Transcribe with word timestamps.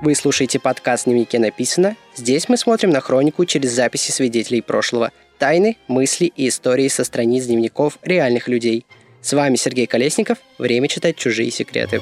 Вы 0.00 0.14
слушаете 0.14 0.60
подкаст 0.60 1.06
«Дневнике 1.06 1.40
написано». 1.40 1.96
Здесь 2.14 2.48
мы 2.48 2.56
смотрим 2.56 2.90
на 2.90 3.00
хронику 3.00 3.44
через 3.44 3.72
записи 3.72 4.12
свидетелей 4.12 4.62
прошлого, 4.62 5.10
тайны, 5.38 5.76
мысли 5.88 6.32
и 6.36 6.48
истории 6.48 6.86
со 6.86 7.02
страниц 7.02 7.46
дневников 7.46 7.98
реальных 8.02 8.46
людей. 8.46 8.86
С 9.20 9.32
вами 9.32 9.56
Сергей 9.56 9.88
Колесников. 9.88 10.38
Время 10.56 10.86
читать 10.86 11.16
чужие 11.16 11.50
секреты. 11.50 12.00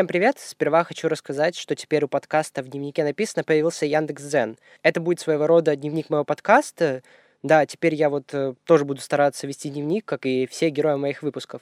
Всем 0.00 0.06
привет! 0.06 0.38
Сперва 0.38 0.82
хочу 0.82 1.08
рассказать, 1.08 1.54
что 1.54 1.76
теперь 1.76 2.04
у 2.04 2.08
подкаста 2.08 2.62
в 2.62 2.68
дневнике 2.68 3.04
написано 3.04 3.44
появился 3.44 3.84
Яндекс 3.84 4.22
Дзен. 4.22 4.56
Это 4.82 4.98
будет 4.98 5.20
своего 5.20 5.46
рода 5.46 5.76
дневник 5.76 6.08
моего 6.08 6.24
подкаста. 6.24 7.02
Да, 7.42 7.66
теперь 7.66 7.94
я 7.94 8.08
вот 8.08 8.32
э, 8.32 8.54
тоже 8.64 8.86
буду 8.86 9.02
стараться 9.02 9.46
вести 9.46 9.68
дневник, 9.68 10.06
как 10.06 10.24
и 10.24 10.46
все 10.46 10.70
герои 10.70 10.94
моих 10.94 11.22
выпусков. 11.22 11.60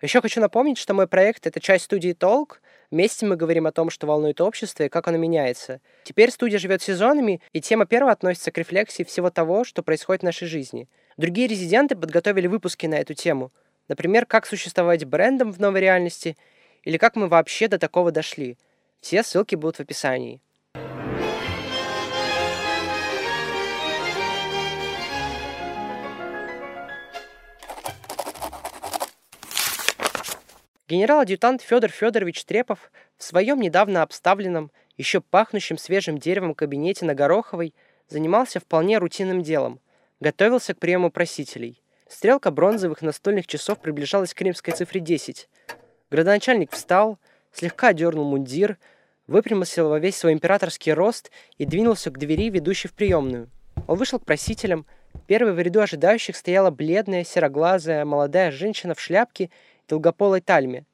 Еще 0.00 0.22
хочу 0.22 0.40
напомнить, 0.40 0.78
что 0.78 0.94
мой 0.94 1.06
проект— 1.06 1.46
это 1.46 1.60
часть 1.60 1.84
студии 1.84 2.14
Толк. 2.14 2.62
Вместе 2.90 3.26
мы 3.26 3.36
говорим 3.36 3.66
о 3.66 3.70
том, 3.70 3.90
что 3.90 4.06
волнует 4.06 4.40
общество 4.40 4.84
и 4.84 4.88
как 4.88 5.06
оно 5.06 5.18
меняется. 5.18 5.82
Теперь 6.04 6.30
студия 6.30 6.58
живет 6.58 6.80
сезонами, 6.80 7.42
и 7.52 7.60
тема 7.60 7.84
первая 7.84 8.14
относится 8.14 8.50
к 8.50 8.56
рефлексии 8.56 9.02
всего 9.02 9.28
того, 9.28 9.62
что 9.62 9.82
происходит 9.82 10.22
в 10.22 10.24
нашей 10.24 10.48
жизни. 10.48 10.88
Другие 11.18 11.48
резиденты 11.48 11.96
подготовили 11.96 12.46
выпуски 12.46 12.86
на 12.86 12.94
эту 12.94 13.12
тему. 13.12 13.52
Например, 13.88 14.24
как 14.24 14.46
существовать 14.46 15.04
брендом 15.04 15.52
в 15.52 15.60
новой 15.60 15.82
реальности— 15.82 16.38
или 16.84 16.96
как 16.96 17.16
мы 17.16 17.28
вообще 17.28 17.68
до 17.68 17.78
такого 17.78 18.12
дошли. 18.12 18.56
Все 19.00 19.22
ссылки 19.22 19.54
будут 19.54 19.76
в 19.76 19.80
описании. 19.80 20.40
Генерал-адъютант 30.86 31.62
Федор 31.62 31.90
Федорович 31.90 32.44
Трепов 32.44 32.92
в 33.16 33.24
своем 33.24 33.58
недавно 33.58 34.02
обставленном, 34.02 34.70
еще 34.96 35.20
пахнущем 35.20 35.78
свежим 35.78 36.18
деревом 36.18 36.54
кабинете 36.54 37.06
на 37.06 37.14
Гороховой 37.14 37.74
занимался 38.08 38.60
вполне 38.60 38.98
рутинным 38.98 39.42
делом. 39.42 39.80
Готовился 40.20 40.74
к 40.74 40.78
приему 40.78 41.10
просителей. 41.10 41.82
Стрелка 42.06 42.50
бронзовых 42.50 43.00
настольных 43.02 43.46
часов 43.46 43.80
приближалась 43.80 44.34
к 44.34 44.40
римской 44.42 44.74
цифре 44.74 45.00
10. 45.00 45.48
Градоначальник 46.14 46.70
встал, 46.70 47.18
слегка 47.52 47.92
дернул 47.92 48.24
мундир, 48.24 48.78
выпрямился 49.26 49.82
во 49.82 49.98
весь 49.98 50.16
свой 50.16 50.32
императорский 50.32 50.92
рост 50.92 51.32
и 51.58 51.66
двинулся 51.66 52.12
к 52.12 52.18
двери, 52.18 52.50
ведущей 52.50 52.86
в 52.86 52.92
приемную. 52.92 53.50
Он 53.88 53.98
вышел 53.98 54.20
к 54.20 54.24
просителям. 54.24 54.86
Первой 55.26 55.54
в 55.54 55.58
ряду 55.58 55.80
ожидающих 55.80 56.36
стояла 56.36 56.70
бледная, 56.70 57.24
сероглазая, 57.24 58.04
молодая 58.04 58.52
женщина 58.52 58.94
в 58.94 59.00
шляпке 59.00 59.46
и 59.46 59.50
долгополой 59.88 60.40
тальме. 60.40 60.84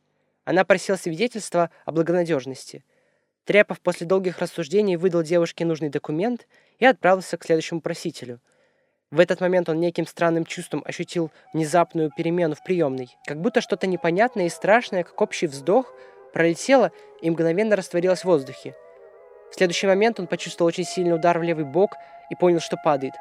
Она 0.46 0.64
просила 0.64 0.96
свидетельства 0.96 1.68
о 1.84 1.92
благонадежности. 1.92 2.82
Трепов 3.44 3.78
после 3.82 4.06
долгих 4.06 4.38
рассуждений 4.38 4.96
выдал 4.96 5.22
девушке 5.22 5.66
нужный 5.66 5.90
документ 5.90 6.48
и 6.78 6.86
отправился 6.86 7.36
к 7.36 7.44
следующему 7.44 7.82
просителю— 7.82 8.40
в 9.10 9.18
этот 9.18 9.40
момент 9.40 9.68
он 9.68 9.80
неким 9.80 10.06
странным 10.06 10.44
чувством 10.44 10.82
ощутил 10.86 11.32
внезапную 11.52 12.10
перемену 12.16 12.54
в 12.54 12.62
приемной. 12.62 13.16
Как 13.26 13.40
будто 13.40 13.60
что-то 13.60 13.88
непонятное 13.88 14.46
и 14.46 14.50
страшное, 14.50 15.02
как 15.02 15.20
общий 15.20 15.48
вздох, 15.48 15.92
пролетело 16.32 16.92
и 17.20 17.28
мгновенно 17.28 17.74
растворилось 17.74 18.20
в 18.20 18.26
воздухе. 18.26 18.76
В 19.50 19.56
следующий 19.56 19.88
момент 19.88 20.20
он 20.20 20.28
почувствовал 20.28 20.68
очень 20.68 20.84
сильный 20.84 21.14
удар 21.14 21.36
в 21.40 21.42
левый 21.42 21.64
бок 21.64 21.96
и 22.30 22.36
понял, 22.36 22.60
что 22.60 22.76
падает. 22.76 23.14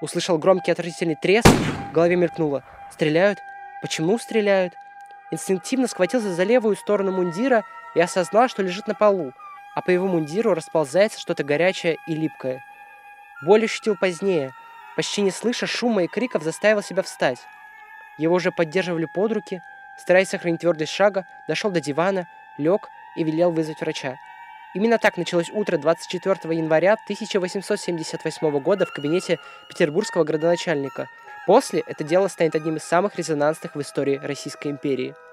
Услышал 0.00 0.38
громкий 0.38 0.70
отвратительный 0.70 1.16
треск, 1.20 1.48
в 1.48 1.92
голове 1.92 2.14
мелькнуло. 2.14 2.62
Стреляют? 2.92 3.40
Почему 3.82 4.18
стреляют? 4.18 4.74
Инстинктивно 5.32 5.88
схватился 5.88 6.32
за 6.32 6.44
левую 6.44 6.76
сторону 6.76 7.10
мундира 7.10 7.64
и 7.96 8.00
осознал, 8.00 8.48
что 8.48 8.62
лежит 8.62 8.86
на 8.86 8.94
полу, 8.94 9.32
а 9.74 9.82
по 9.82 9.90
его 9.90 10.06
мундиру 10.06 10.54
расползается 10.54 11.18
что-то 11.18 11.42
горячее 11.42 11.96
и 12.06 12.14
липкое. 12.14 12.62
Боль 13.42 13.64
ощутил 13.64 13.96
позднее– 13.96 14.52
Почти 14.96 15.20
не 15.20 15.30
слыша 15.30 15.66
шума 15.66 16.04
и 16.04 16.06
криков, 16.08 16.42
заставил 16.42 16.82
себя 16.82 17.02
встать. 17.02 17.38
Его 18.18 18.34
уже 18.34 18.50
поддерживали 18.50 19.04
под 19.04 19.32
руки, 19.32 19.62
стараясь 19.98 20.30
сохранить 20.30 20.60
твердость 20.60 20.92
шага, 20.92 21.26
дошел 21.46 21.70
до 21.70 21.80
дивана, 21.80 22.26
лег 22.56 22.88
и 23.14 23.22
велел 23.22 23.50
вызвать 23.50 23.80
врача. 23.80 24.16
Именно 24.74 24.98
так 24.98 25.16
началось 25.16 25.50
утро 25.50 25.76
24 25.76 26.56
января 26.56 26.94
1878 26.94 28.58
года 28.60 28.86
в 28.86 28.92
кабинете 28.92 29.38
петербургского 29.68 30.24
градоначальника. 30.24 31.08
После 31.46 31.80
это 31.86 32.02
дело 32.02 32.28
станет 32.28 32.54
одним 32.54 32.76
из 32.76 32.82
самых 32.82 33.16
резонансных 33.16 33.74
в 33.74 33.80
истории 33.80 34.16
Российской 34.16 34.68
империи– 34.68 35.14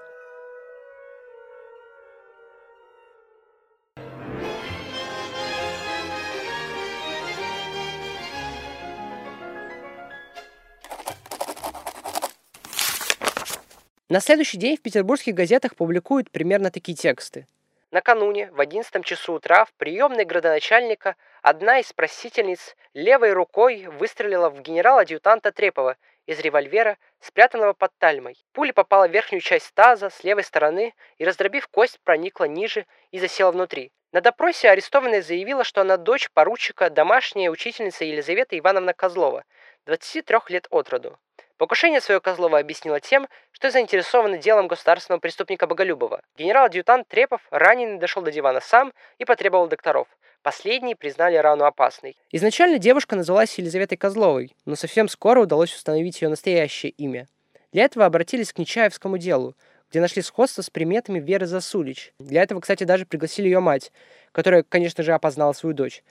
На 14.14 14.20
следующий 14.20 14.58
день 14.58 14.76
в 14.76 14.80
петербургских 14.80 15.34
газетах 15.34 15.74
публикуют 15.74 16.30
примерно 16.30 16.70
такие 16.70 16.96
тексты. 16.96 17.48
Накануне, 17.90 18.48
в 18.52 18.60
11 18.60 19.04
часу 19.04 19.32
утра, 19.32 19.64
в 19.64 19.72
приемной 19.72 20.24
градоначальника 20.24 21.16
одна 21.42 21.80
из 21.80 21.92
просительниц 21.92 22.76
левой 22.92 23.32
рукой 23.32 23.88
выстрелила 23.88 24.50
в 24.50 24.60
генерала-адъютанта 24.60 25.50
Трепова 25.50 25.96
из 26.26 26.38
револьвера, 26.38 26.96
спрятанного 27.18 27.72
под 27.72 27.90
тальмой. 27.98 28.36
Пуля 28.52 28.72
попала 28.72 29.08
в 29.08 29.10
верхнюю 29.10 29.40
часть 29.40 29.74
таза 29.74 30.10
с 30.10 30.22
левой 30.22 30.44
стороны 30.44 30.94
и, 31.18 31.24
раздробив 31.24 31.66
кость, 31.66 31.98
проникла 32.04 32.44
ниже 32.44 32.86
и 33.10 33.18
засела 33.18 33.50
внутри. 33.50 33.90
На 34.12 34.20
допросе 34.20 34.70
арестованная 34.70 35.22
заявила, 35.22 35.64
что 35.64 35.80
она 35.80 35.96
дочь 35.96 36.30
поручика, 36.32 36.88
домашняя 36.88 37.50
учительница 37.50 38.04
Елизавета 38.04 38.56
Ивановна 38.56 38.94
Козлова, 38.94 39.42
23 39.86 40.38
лет 40.50 40.68
от 40.70 40.88
роду. 40.90 41.18
Покушение 41.56 42.00
свое 42.00 42.20
Козлова 42.20 42.58
объяснила 42.58 42.98
тем, 43.00 43.28
что 43.52 43.70
заинтересована 43.70 44.38
делом 44.38 44.66
государственного 44.66 45.20
преступника 45.20 45.68
Боголюбова. 45.68 46.20
Генерал-адъютант 46.36 47.06
Трепов 47.06 47.42
раненый 47.50 47.98
дошел 47.98 48.22
до 48.22 48.32
дивана 48.32 48.60
сам 48.60 48.92
и 49.18 49.24
потребовал 49.24 49.68
докторов. 49.68 50.08
Последние 50.42 50.96
признали 50.96 51.36
рану 51.36 51.64
опасной. 51.64 52.16
Изначально 52.32 52.78
девушка 52.78 53.14
называлась 53.14 53.56
Елизаветой 53.56 53.96
Козловой, 53.96 54.54
но 54.66 54.74
совсем 54.74 55.08
скоро 55.08 55.40
удалось 55.40 55.72
установить 55.72 56.20
ее 56.20 56.28
настоящее 56.28 56.90
имя. 56.90 57.28
Для 57.72 57.84
этого 57.84 58.04
обратились 58.04 58.52
к 58.52 58.58
Нечаевскому 58.58 59.16
делу, 59.16 59.54
где 59.90 60.00
нашли 60.00 60.22
сходство 60.22 60.60
с 60.60 60.70
приметами 60.70 61.20
Веры 61.20 61.46
Засулич. 61.46 62.12
Для 62.18 62.42
этого, 62.42 62.60
кстати, 62.60 62.82
даже 62.82 63.06
пригласили 63.06 63.46
ее 63.46 63.60
мать, 63.60 63.92
которая, 64.32 64.64
конечно 64.64 65.04
же, 65.04 65.12
опознала 65.12 65.52
свою 65.52 65.74
дочь. 65.74 66.02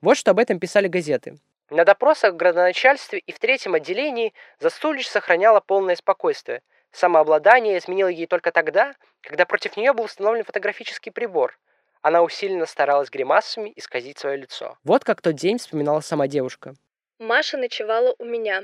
Вот 0.00 0.16
что 0.16 0.32
об 0.32 0.40
этом 0.40 0.58
писали 0.58 0.88
газеты. 0.88 1.38
На 1.70 1.84
допросах 1.84 2.32
в 2.32 2.36
градоначальстве 2.36 3.18
и 3.18 3.32
в 3.32 3.38
третьем 3.38 3.74
отделении 3.74 4.32
Засулич 4.58 5.06
сохраняла 5.08 5.60
полное 5.60 5.96
спокойствие. 5.96 6.62
Самообладание 6.92 7.76
изменило 7.76 8.08
ей 8.08 8.26
только 8.26 8.52
тогда, 8.52 8.94
когда 9.20 9.44
против 9.44 9.76
нее 9.76 9.92
был 9.92 10.04
установлен 10.04 10.44
фотографический 10.44 11.12
прибор. 11.12 11.58
Она 12.00 12.22
усиленно 12.22 12.64
старалась 12.64 13.10
гримасами 13.10 13.72
исказить 13.76 14.18
свое 14.18 14.38
лицо. 14.38 14.78
Вот 14.84 15.04
как 15.04 15.20
тот 15.20 15.34
день 15.34 15.58
вспоминала 15.58 16.00
сама 16.00 16.26
девушка. 16.26 16.74
Маша 17.18 17.58
ночевала 17.58 18.14
у 18.18 18.24
меня. 18.24 18.62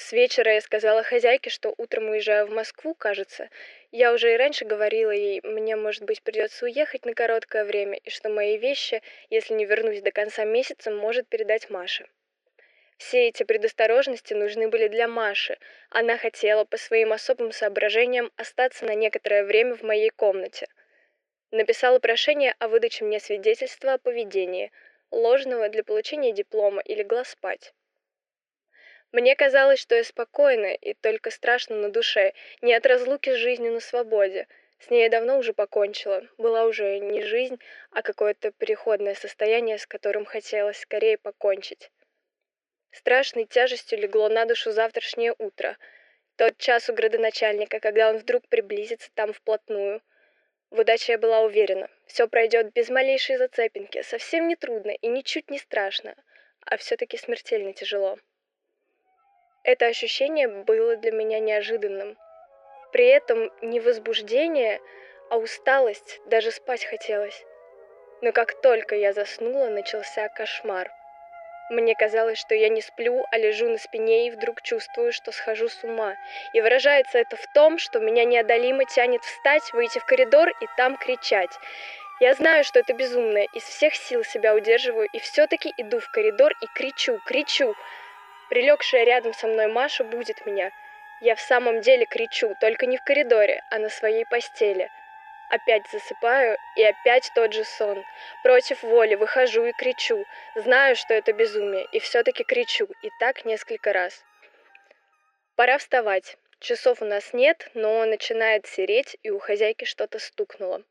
С 0.00 0.12
вечера 0.12 0.54
я 0.54 0.60
сказала 0.60 1.02
хозяйке, 1.02 1.50
что 1.50 1.74
утром 1.76 2.10
уезжаю 2.10 2.46
в 2.46 2.50
Москву, 2.50 2.94
кажется. 2.94 3.50
Я 3.90 4.12
уже 4.12 4.32
и 4.32 4.36
раньше 4.36 4.64
говорила 4.64 5.10
ей, 5.10 5.40
мне, 5.42 5.74
может 5.74 6.04
быть, 6.04 6.22
придется 6.22 6.66
уехать 6.66 7.04
на 7.04 7.14
короткое 7.14 7.64
время, 7.64 7.98
и 8.04 8.08
что 8.08 8.28
мои 8.28 8.58
вещи, 8.58 9.02
если 9.28 9.54
не 9.54 9.64
вернусь 9.64 10.00
до 10.00 10.12
конца 10.12 10.44
месяца, 10.44 10.92
может 10.92 11.26
передать 11.26 11.68
Маше. 11.68 12.06
Все 12.96 13.26
эти 13.26 13.42
предосторожности 13.42 14.34
нужны 14.34 14.68
были 14.68 14.86
для 14.86 15.08
Маши. 15.08 15.58
Она 15.90 16.16
хотела 16.16 16.64
по 16.64 16.76
своим 16.76 17.12
особым 17.12 17.50
соображениям 17.50 18.30
остаться 18.36 18.84
на 18.86 18.94
некоторое 18.94 19.42
время 19.42 19.74
в 19.74 19.82
моей 19.82 20.10
комнате. 20.10 20.68
Написала 21.50 21.98
прошение 21.98 22.54
о 22.60 22.68
выдаче 22.68 23.04
мне 23.04 23.18
свидетельства 23.18 23.94
о 23.94 23.98
поведении, 23.98 24.70
ложного 25.10 25.68
для 25.68 25.82
получения 25.82 26.30
диплома 26.30 26.82
и 26.82 26.94
легла 26.94 27.24
спать. 27.24 27.74
Мне 29.10 29.34
казалось, 29.36 29.80
что 29.80 29.94
я 29.94 30.04
спокойна 30.04 30.74
и 30.74 30.92
только 30.92 31.30
страшно 31.30 31.76
на 31.76 31.90
душе, 31.90 32.34
не 32.60 32.74
от 32.74 32.84
разлуки 32.84 33.30
с 33.30 33.36
жизнью 33.36 33.72
на 33.72 33.80
свободе. 33.80 34.46
С 34.80 34.90
ней 34.90 35.04
я 35.04 35.08
давно 35.08 35.38
уже 35.38 35.54
покончила. 35.54 36.26
Была 36.36 36.64
уже 36.64 36.98
не 36.98 37.22
жизнь, 37.22 37.58
а 37.90 38.02
какое-то 38.02 38.52
переходное 38.52 39.14
состояние, 39.14 39.78
с 39.78 39.86
которым 39.86 40.26
хотелось 40.26 40.78
скорее 40.78 41.16
покончить. 41.16 41.90
Страшной 42.90 43.46
тяжестью 43.46 43.98
легло 43.98 44.28
на 44.28 44.44
душу 44.44 44.72
завтрашнее 44.72 45.34
утро. 45.38 45.78
Тот 46.36 46.58
час 46.58 46.90
у 46.90 46.92
градоначальника, 46.92 47.80
когда 47.80 48.10
он 48.10 48.18
вдруг 48.18 48.46
приблизится 48.48 49.10
там 49.14 49.32
вплотную. 49.32 50.02
В 50.70 50.80
удаче 50.80 51.12
я 51.12 51.18
была 51.18 51.40
уверена. 51.40 51.88
Все 52.06 52.28
пройдет 52.28 52.72
без 52.74 52.90
малейшей 52.90 53.38
зацепинки, 53.38 54.02
совсем 54.02 54.48
не 54.48 54.54
трудно 54.54 54.90
и 54.90 55.08
ничуть 55.08 55.50
не 55.50 55.58
страшно. 55.58 56.14
а 56.66 56.76
все-таки 56.76 57.16
смертельно 57.16 57.72
тяжело. 57.72 58.18
Это 59.68 59.84
ощущение 59.84 60.48
было 60.48 60.96
для 60.96 61.12
меня 61.12 61.40
неожиданным. 61.40 62.16
При 62.90 63.06
этом 63.06 63.52
не 63.60 63.80
возбуждение, 63.80 64.80
а 65.28 65.36
усталость, 65.36 66.22
даже 66.24 66.52
спать 66.52 66.86
хотелось. 66.86 67.44
Но 68.22 68.32
как 68.32 68.62
только 68.62 68.94
я 68.94 69.12
заснула, 69.12 69.68
начался 69.68 70.30
кошмар. 70.30 70.90
Мне 71.68 71.94
казалось, 71.94 72.38
что 72.38 72.54
я 72.54 72.70
не 72.70 72.80
сплю, 72.80 73.26
а 73.30 73.36
лежу 73.36 73.68
на 73.68 73.76
спине 73.76 74.28
и 74.28 74.30
вдруг 74.30 74.62
чувствую, 74.62 75.12
что 75.12 75.32
схожу 75.32 75.68
с 75.68 75.84
ума. 75.84 76.14
И 76.54 76.62
выражается 76.62 77.18
это 77.18 77.36
в 77.36 77.46
том, 77.52 77.76
что 77.76 78.00
меня 78.00 78.24
неодолимо 78.24 78.86
тянет 78.86 79.22
встать, 79.22 79.70
выйти 79.74 79.98
в 79.98 80.06
коридор 80.06 80.48
и 80.48 80.66
там 80.78 80.96
кричать. 80.96 81.50
Я 82.20 82.32
знаю, 82.32 82.64
что 82.64 82.78
это 82.78 82.94
безумно, 82.94 83.44
из 83.52 83.64
всех 83.64 83.94
сил 83.94 84.24
себя 84.24 84.54
удерживаю 84.54 85.10
и 85.12 85.18
все-таки 85.18 85.74
иду 85.76 86.00
в 86.00 86.10
коридор 86.10 86.54
и 86.62 86.66
кричу, 86.74 87.20
кричу. 87.26 87.74
Прилегшая 88.48 89.04
рядом 89.04 89.34
со 89.34 89.46
мной 89.46 89.66
Маша 89.66 90.04
будет 90.04 90.46
меня. 90.46 90.70
Я 91.20 91.34
в 91.34 91.40
самом 91.40 91.80
деле 91.80 92.06
кричу, 92.06 92.54
только 92.60 92.86
не 92.86 92.96
в 92.96 93.02
коридоре, 93.04 93.62
а 93.70 93.78
на 93.78 93.88
своей 93.88 94.24
постели. 94.24 94.90
Опять 95.50 95.88
засыпаю, 95.90 96.58
и 96.76 96.82
опять 96.82 97.30
тот 97.34 97.52
же 97.52 97.64
сон. 97.64 98.04
Против 98.42 98.82
воли 98.82 99.14
выхожу 99.14 99.64
и 99.64 99.72
кричу. 99.72 100.24
Знаю, 100.54 100.94
что 100.94 101.14
это 101.14 101.32
безумие, 101.32 101.86
и 101.92 101.98
все-таки 101.98 102.44
кричу, 102.44 102.86
и 103.02 103.10
так 103.18 103.44
несколько 103.44 103.92
раз. 103.92 104.24
Пора 105.56 105.78
вставать. 105.78 106.36
Часов 106.60 107.02
у 107.02 107.04
нас 107.04 107.32
нет, 107.32 107.70
но 107.74 108.04
начинает 108.04 108.66
сереть, 108.66 109.16
и 109.22 109.30
у 109.30 109.38
хозяйки 109.38 109.84
что-то 109.84 110.18
стукнуло. 110.18 110.82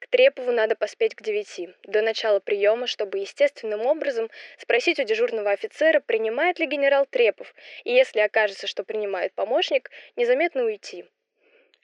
К 0.00 0.06
Трепову 0.08 0.50
надо 0.50 0.76
поспеть 0.76 1.14
к 1.14 1.22
девяти, 1.22 1.74
до 1.84 2.00
начала 2.00 2.40
приема, 2.40 2.86
чтобы 2.86 3.18
естественным 3.18 3.84
образом 3.84 4.30
спросить 4.58 4.98
у 4.98 5.04
дежурного 5.04 5.50
офицера, 5.50 6.00
принимает 6.00 6.58
ли 6.58 6.66
генерал 6.66 7.04
Трепов, 7.04 7.54
и 7.84 7.92
если 7.92 8.20
окажется, 8.20 8.66
что 8.66 8.82
принимает 8.82 9.34
помощник, 9.34 9.90
незаметно 10.16 10.64
уйти. 10.64 11.04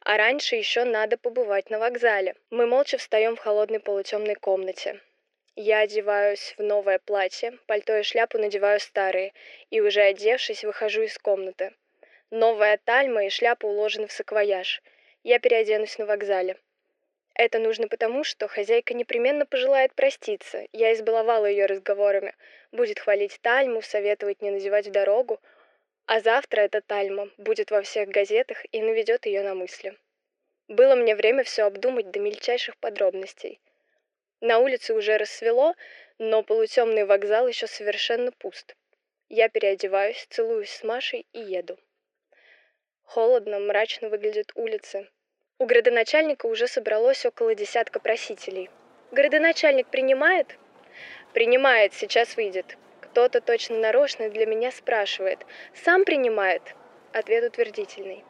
А 0.01 0.17
раньше 0.17 0.57
еще 0.57 0.85
надо 0.85 1.19
побывать 1.19 1.69
на 1.69 1.79
вокзале. 1.79 2.35
Мы 2.49 2.67
молча 2.67 2.97
встаем 2.97 3.37
в 3.37 3.41
холодной 3.41 3.81
полутемной 3.81 4.35
комнате. 4.35 5.01
Я 5.55 5.81
одеваюсь 5.81 6.55
в 6.57 6.63
новое 6.63 6.99
платье, 6.99 7.59
пальто 7.67 7.97
и 7.99 8.03
шляпу 8.03 8.39
надеваю 8.39 8.81
старые, 8.81 9.35
и 9.71 9.81
уже 9.81 10.01
одевшись, 10.01 10.65
выхожу 10.65 11.03
из 11.03 11.19
комнаты. 11.19 11.75
Новая 12.31 12.79
тальма 12.83 13.27
и 13.27 13.31
шляпа 13.31 13.67
уложены 13.67 14.07
в 14.07 14.13
саквояж. 14.13 14.83
Я 15.23 15.39
переоденусь 15.39 15.99
на 15.99 16.07
вокзале. 16.07 16.57
Это 17.39 17.59
нужно 17.59 17.87
потому, 17.87 18.25
что 18.25 18.49
хозяйка 18.49 18.95
непременно 18.95 19.45
пожелает 19.45 19.93
проститься. 19.93 20.67
Я 20.73 20.95
избаловала 20.95 21.45
ее 21.45 21.67
разговорами. 21.67 22.35
Будет 22.73 22.99
хвалить 22.99 23.39
тальму, 23.43 23.83
советовать 23.83 24.41
не 24.41 24.51
надевать 24.51 24.87
в 24.87 24.91
дорогу, 24.91 25.39
а 26.07 26.21
завтра 26.21 26.63
эта 26.63 26.81
тальма 26.81 27.29
будет 27.37 27.71
во 27.71 27.83
всех 27.83 28.09
газетах 28.09 28.65
и 28.73 28.81
наведет 28.81 29.27
ее 29.27 29.43
на 29.43 29.55
мысли. 29.55 29.99
Было 30.69 30.95
мне 30.95 31.15
время 31.15 31.45
все 31.45 31.65
обдумать 31.65 32.11
до 32.11 32.21
мельчайших 32.21 32.79
подробностей. 32.79 33.61
На 34.41 34.59
улице 34.59 34.95
уже 34.95 35.19
рассвело, 35.19 35.75
но 36.17 36.43
полутемный 36.43 37.05
вокзал 37.05 37.49
еще 37.49 37.67
совершенно 37.67 38.33
пуст. 38.33 38.75
Я 39.29 39.51
переодеваюсь, 39.51 40.27
целуюсь 40.31 40.71
с 40.71 40.83
Машей 40.83 41.27
и 41.35 41.41
еду. 41.41 41.79
Холодно, 43.03 43.61
мрачно 43.61 44.09
выглядят 44.09 44.53
улицы. 44.55 45.09
У 45.59 45.65
градоначальника 45.65 46.45
уже 46.45 46.69
собралось 46.69 47.25
около 47.25 47.55
десятка 47.55 47.99
просителей. 47.99 48.69
Градоначальник 49.11 49.87
принимает? 49.87 50.59
Принимает, 51.33 51.95
сейчас 51.95 52.37
выйдет. 52.37 52.77
Кто-то 53.01 53.41
точно 53.41 53.79
нарочно 53.79 54.29
для 54.29 54.45
меня 54.45 54.71
спрашивает. 54.71 55.47
Сам 55.73 56.05
принимает? 56.05 56.61
Ответ 57.15 57.43
утвердительный. 57.43 58.23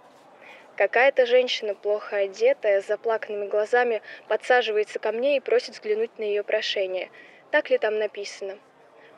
Какая-то 0.76 1.26
женщина, 1.26 1.74
плохо 1.74 2.16
одетая, 2.18 2.80
с 2.80 2.86
заплаканными 2.86 3.48
глазами, 3.48 4.02
подсаживается 4.28 5.00
ко 5.00 5.10
мне 5.10 5.36
и 5.36 5.40
просит 5.40 5.74
взглянуть 5.74 6.16
на 6.20 6.22
ее 6.22 6.44
прошение. 6.44 7.10
Так 7.50 7.70
ли 7.70 7.78
там 7.78 7.98
написано? 7.98 8.56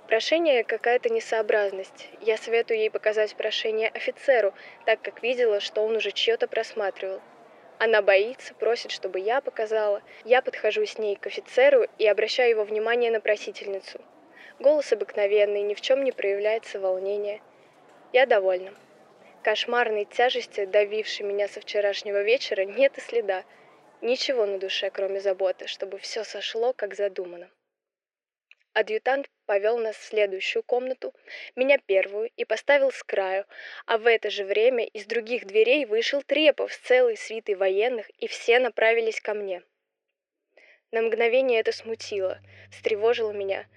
Прошение 0.07 0.65
какая-то 0.65 1.11
несообразность. 1.11 2.09
Я 2.23 2.39
советую 2.39 2.79
ей 2.79 2.91
показать 2.91 3.35
прошение 3.35 3.91
офицеру, 3.91 4.55
так 4.87 5.03
как 5.03 5.23
видела, 5.23 5.61
что 5.61 5.83
он 5.83 5.97
уже 5.97 6.11
чье-то 6.13 6.49
просматривал. 6.49 7.21
Она 7.79 8.03
боится, 8.03 8.55
просит, 8.55 8.91
чтобы 8.91 9.21
я 9.21 9.41
показала. 9.41 10.03
Я 10.25 10.43
подхожу 10.43 10.85
с 10.85 10.99
ней 10.99 11.15
к 11.15 11.27
офицеру 11.29 11.87
и 11.99 12.07
обращаю 12.07 12.51
его 12.51 12.65
внимание 12.65 13.11
на 13.11 13.21
просительницу. 13.21 14.01
Голос 14.59 14.93
обыкновенный, 14.93 15.63
ни 15.63 15.75
в 15.75 15.81
чем 15.81 16.03
не 16.03 16.11
проявляется 16.11 16.81
волнение. 16.81 17.41
Я 18.13 18.27
довольна. 18.27 18.75
Кошмарной 19.45 20.05
тяжести, 20.05 20.65
давившей 20.65 21.25
меня 21.25 21.47
со 21.47 21.61
вчерашнего 21.61 22.23
вечера, 22.23 22.65
нет 22.65 22.99
и 22.99 23.01
следа. 23.01 23.45
Ничего 24.01 24.45
на 24.45 24.59
душе, 24.59 24.91
кроме 24.91 25.21
заботы, 25.21 25.69
чтобы 25.69 25.99
все 25.99 26.25
сошло, 26.25 26.73
как 26.73 26.97
задумано. 26.97 27.49
Адъютант 28.81 29.29
повел 29.45 29.77
нас 29.79 29.97
в 29.97 30.05
следующую 30.05 30.63
комнату, 30.63 31.13
меня 31.57 31.79
первую, 31.79 32.31
и 32.37 32.45
поставил 32.45 32.93
с 32.93 33.03
краю, 33.03 33.45
а 33.87 33.99
в 33.99 34.07
это 34.07 34.31
же 34.31 34.45
время 34.45 34.85
из 34.85 35.05
других 35.05 35.47
дверей 35.47 35.85
вышел 35.85 36.23
Трепов 36.23 36.73
с 36.73 36.79
целой 36.79 37.17
свитой 37.17 37.57
военных, 37.57 38.09
и 38.21 38.29
все 38.29 38.61
направились 38.61 39.21
ко 39.21 39.35
мне. 39.35 39.65
На 40.93 41.03
мгновение 41.03 41.59
это 41.59 41.73
смутило, 41.73 42.39
встревожило 42.71 43.33
меня— 43.33 43.67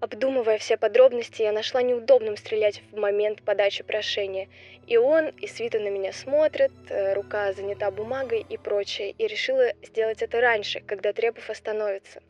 Обдумывая 0.00 0.58
все 0.58 0.76
подробности, 0.76 1.42
я 1.42 1.50
нашла 1.50 1.82
неудобным 1.82 2.36
стрелять 2.36 2.82
в 2.92 2.96
момент 2.96 3.42
подачи 3.42 3.82
прошения. 3.82 4.48
И 4.86 4.96
он, 4.96 5.30
и 5.30 5.48
Свита 5.48 5.80
на 5.80 5.88
меня 5.88 6.12
смотрят, 6.12 6.70
э, 6.88 7.14
рука 7.14 7.52
занята 7.52 7.90
бумагой 7.90 8.46
и 8.48 8.56
прочее, 8.56 9.10
и 9.10 9.26
решила 9.26 9.72
сделать 9.82 10.22
это 10.22 10.40
раньше, 10.40 10.80
когда 10.80 11.12
Трепов 11.12 11.50
остановится, 11.50 12.22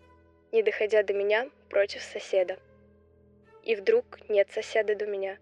не 0.52 0.62
доходя 0.62 1.02
до 1.02 1.12
меня 1.12 1.48
против 1.68 2.02
соседа. 2.02 2.58
И 3.62 3.76
вдруг 3.76 4.18
нет 4.28 4.50
соседа 4.50 4.94
до 4.94 5.06
меня. 5.06 5.38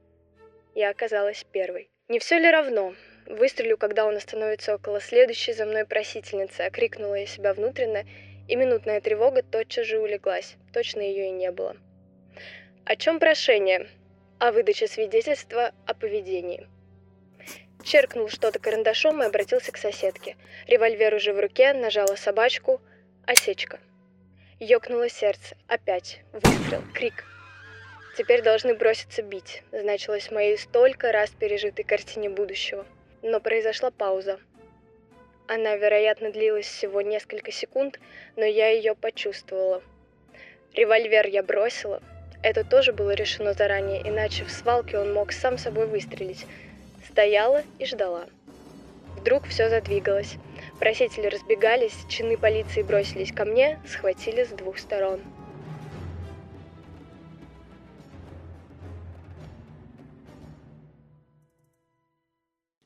Я 0.75 0.91
оказалась 0.91 1.45
первой. 1.53 1.89
Не 2.09 2.19
все 2.19 2.39
ли 2.39 2.51
равно? 2.51 2.95
Выстрелю, 3.27 3.77
когда 3.77 4.07
он 4.07 4.17
остановится 4.17 4.75
около 4.75 5.01
следующей 5.01 5.53
за 5.53 5.67
мной 5.67 5.85
просительницы, 5.85 6.61
окрикнула 6.63 7.15
я 7.15 7.27
себя 7.27 7.55
внутренно, 7.55 8.05
и 8.49 8.55
минутная 8.55 9.01
тревога 9.01 9.43
тотчас 9.43 9.87
же 9.87 9.99
улеглась. 9.99 10.57
Точно 10.73 11.01
ее 11.01 11.29
и 11.29 11.33
не 11.33 11.51
было. 11.51 11.77
О 12.85 12.95
чем 12.95 13.19
прошение? 13.19 13.89
О 14.39 14.53
выдаче 14.53 14.87
свидетельства 14.87 15.73
о 15.87 15.95
поведении. 15.95 16.69
Черкнул 17.83 18.29
что-то 18.29 18.59
карандашом 18.59 19.23
и 19.23 19.27
обратился 19.27 19.73
к 19.73 19.77
соседке. 19.77 20.37
Револьвер 20.67 21.15
уже 21.15 21.33
в 21.33 21.41
руке, 21.41 21.73
нажала 21.73 22.15
собачку. 22.15 22.81
Осечка. 23.27 23.81
Ёкнуло 24.59 25.11
сердце. 25.11 25.55
Опять. 25.69 26.21
Выстрел. 26.33 26.83
Крик. 26.95 27.25
Теперь 28.17 28.41
должны 28.41 28.75
броситься 28.75 29.21
бить, 29.21 29.63
значилось 29.71 30.29
в 30.29 30.31
моей 30.33 30.57
столько 30.57 31.13
раз 31.13 31.29
пережитой 31.29 31.85
картине 31.85 32.31
будущего. 32.31 32.87
Но 33.21 33.39
произошла 33.41 33.91
пауза. 33.91 34.41
Она, 35.47 35.77
вероятно, 35.77 36.33
длилась 36.33 36.65
всего 36.65 37.03
несколько 37.03 37.53
секунд, 37.53 38.01
но 38.37 38.47
я 38.47 38.71
ее 38.71 38.95
почувствовала. 38.95 39.83
Револьвер 40.73 41.27
я 41.27 41.43
бросила, 41.43 42.03
это 42.43 42.65
тоже 42.65 42.95
было 42.95 43.11
решено 43.11 43.53
заранее, 43.53 44.09
иначе 44.09 44.45
в 44.45 44.51
свалке 44.51 44.99
он 44.99 45.13
мог 45.13 45.33
сам 45.33 45.59
собой 45.59 45.87
выстрелить. 45.87 46.47
Стояла 47.11 47.63
и 47.79 47.85
ждала. 47.85 48.27
Вдруг 49.17 49.47
все 49.49 49.69
задвигалось. 49.69 50.37
Просители 50.79 51.27
разбегались, 51.27 51.95
чины 52.09 52.37
полиции 52.37 52.83
бросились 52.83 53.33
ко 53.33 53.47
мне, 53.47 53.81
схватили 53.87 54.45
с 54.45 54.51
двух 54.51 54.79
сторон. 54.79 55.21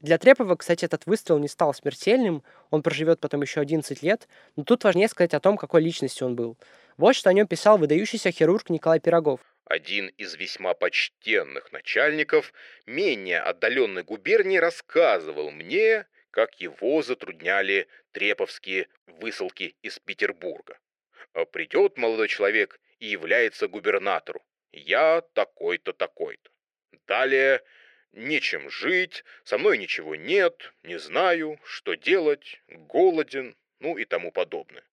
Для 0.00 0.16
Трепова, 0.18 0.56
кстати, 0.56 0.84
этот 0.84 1.04
выстрел 1.04 1.38
не 1.38 1.48
стал 1.48 1.74
смертельным, 1.74 2.42
он 2.70 2.82
проживет 2.82 3.20
потом 3.20 3.42
еще 3.42 3.60
11 3.60 4.02
лет, 4.02 4.28
но 4.56 4.64
тут 4.64 4.82
важнее 4.84 5.08
сказать 5.08 5.34
о 5.34 5.40
том, 5.40 5.58
какой 5.58 5.82
личностью 5.82 6.26
он 6.26 6.36
был. 6.36 6.56
Вот 6.96 7.16
что 7.16 7.28
о 7.28 7.32
нем 7.32 7.46
писал 7.46 7.76
выдающийся 7.76 8.30
хирург 8.30 8.70
Николай 8.70 8.98
Пирогов. 8.98 9.40
Один 9.66 10.08
из 10.16 10.36
весьма 10.36 10.74
почтенных 10.74 11.70
начальников 11.70 12.52
менее 12.86 13.40
отдаленной 13.40 14.02
губернии 14.02 14.56
рассказывал 14.56 15.50
мне, 15.50 16.06
как 16.30 16.60
его 16.60 17.02
затрудняли 17.02 17.88
треповские 18.12 18.88
высылки 19.06 19.76
из 19.82 19.98
Петербурга. 19.98 20.78
А 21.32 21.44
придет 21.44 21.96
молодой 21.96 22.28
человек 22.28 22.80
и 22.98 23.06
является 23.06 23.68
губернатору. 23.68 24.44
Я 24.72 25.22
такой-то, 25.32 25.92
такой-то. 25.92 26.50
Далее 27.06 27.62
нечем 28.12 28.70
жить, 28.70 29.24
со 29.44 29.58
мной 29.58 29.78
ничего 29.78 30.16
нет, 30.16 30.72
не 30.82 30.98
знаю, 30.98 31.58
что 31.64 31.94
делать, 31.94 32.60
голоден, 32.68 33.56
ну 33.78 33.98
и 33.98 34.04
тому 34.04 34.32
подобное. 34.32 34.84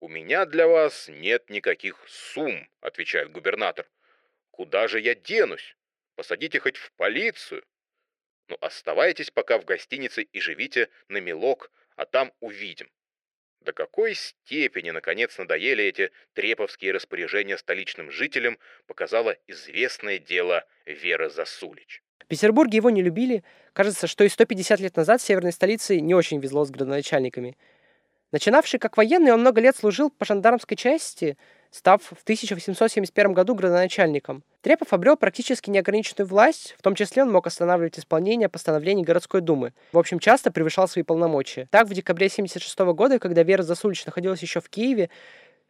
«У 0.00 0.08
меня 0.08 0.46
для 0.46 0.66
вас 0.66 1.08
нет 1.08 1.48
никаких 1.48 2.04
сумм»,— 2.08 2.68
отвечает 2.80 3.30
губернатор. 3.30 3.86
Куда 4.52 4.86
же 4.86 5.00
я 5.00 5.14
денусь? 5.14 5.76
Посадите 6.14 6.60
хоть 6.60 6.76
в 6.76 6.92
полицию. 6.92 7.64
Ну, 8.48 8.56
оставайтесь 8.60 9.30
пока 9.30 9.58
в 9.58 9.64
гостинице 9.64 10.22
и 10.22 10.40
живите 10.40 10.88
на 11.08 11.18
мелок, 11.18 11.70
а 11.96 12.04
там 12.04 12.32
увидим. 12.40 12.90
До 13.60 13.72
какой 13.72 14.14
степени, 14.14 14.90
наконец, 14.90 15.38
надоели 15.38 15.84
эти 15.84 16.10
треповские 16.34 16.92
распоряжения 16.92 17.56
столичным 17.56 18.10
жителям, 18.10 18.58
показало 18.86 19.36
известное 19.46 20.18
дело 20.18 20.64
Веры 20.84 21.30
Засулич. 21.30 22.02
В 22.18 22.26
Петербурге 22.26 22.76
его 22.76 22.90
не 22.90 23.02
любили. 23.02 23.44
Кажется, 23.72 24.06
что 24.08 24.24
и 24.24 24.28
150 24.28 24.80
лет 24.80 24.96
назад 24.96 25.20
в 25.20 25.24
северной 25.24 25.52
столице 25.52 26.00
не 26.00 26.14
очень 26.14 26.40
везло 26.40 26.64
с 26.64 26.70
градоначальниками. 26.70 27.56
Начинавший 28.32 28.80
как 28.80 28.96
военный, 28.96 29.32
он 29.32 29.40
много 29.40 29.60
лет 29.60 29.76
служил 29.76 30.10
по 30.10 30.24
жандармской 30.24 30.76
части, 30.76 31.36
став 31.72 32.02
в 32.02 32.22
1871 32.22 33.32
году 33.32 33.54
градоначальником. 33.54 34.44
Трепов 34.60 34.92
обрел 34.92 35.16
практически 35.16 35.70
неограниченную 35.70 36.28
власть, 36.28 36.76
в 36.78 36.82
том 36.82 36.94
числе 36.94 37.22
он 37.22 37.32
мог 37.32 37.46
останавливать 37.46 37.98
исполнение 37.98 38.48
постановлений 38.48 39.02
городской 39.02 39.40
думы. 39.40 39.72
В 39.92 39.98
общем, 39.98 40.18
часто 40.18 40.52
превышал 40.52 40.86
свои 40.86 41.02
полномочия. 41.02 41.66
Так, 41.70 41.88
в 41.88 41.94
декабре 41.94 42.26
1976 42.26 42.78
года, 42.94 43.18
когда 43.18 43.42
Вера 43.42 43.62
Засулич 43.62 44.04
находилась 44.04 44.42
еще 44.42 44.60
в 44.60 44.68
Киеве, 44.68 45.08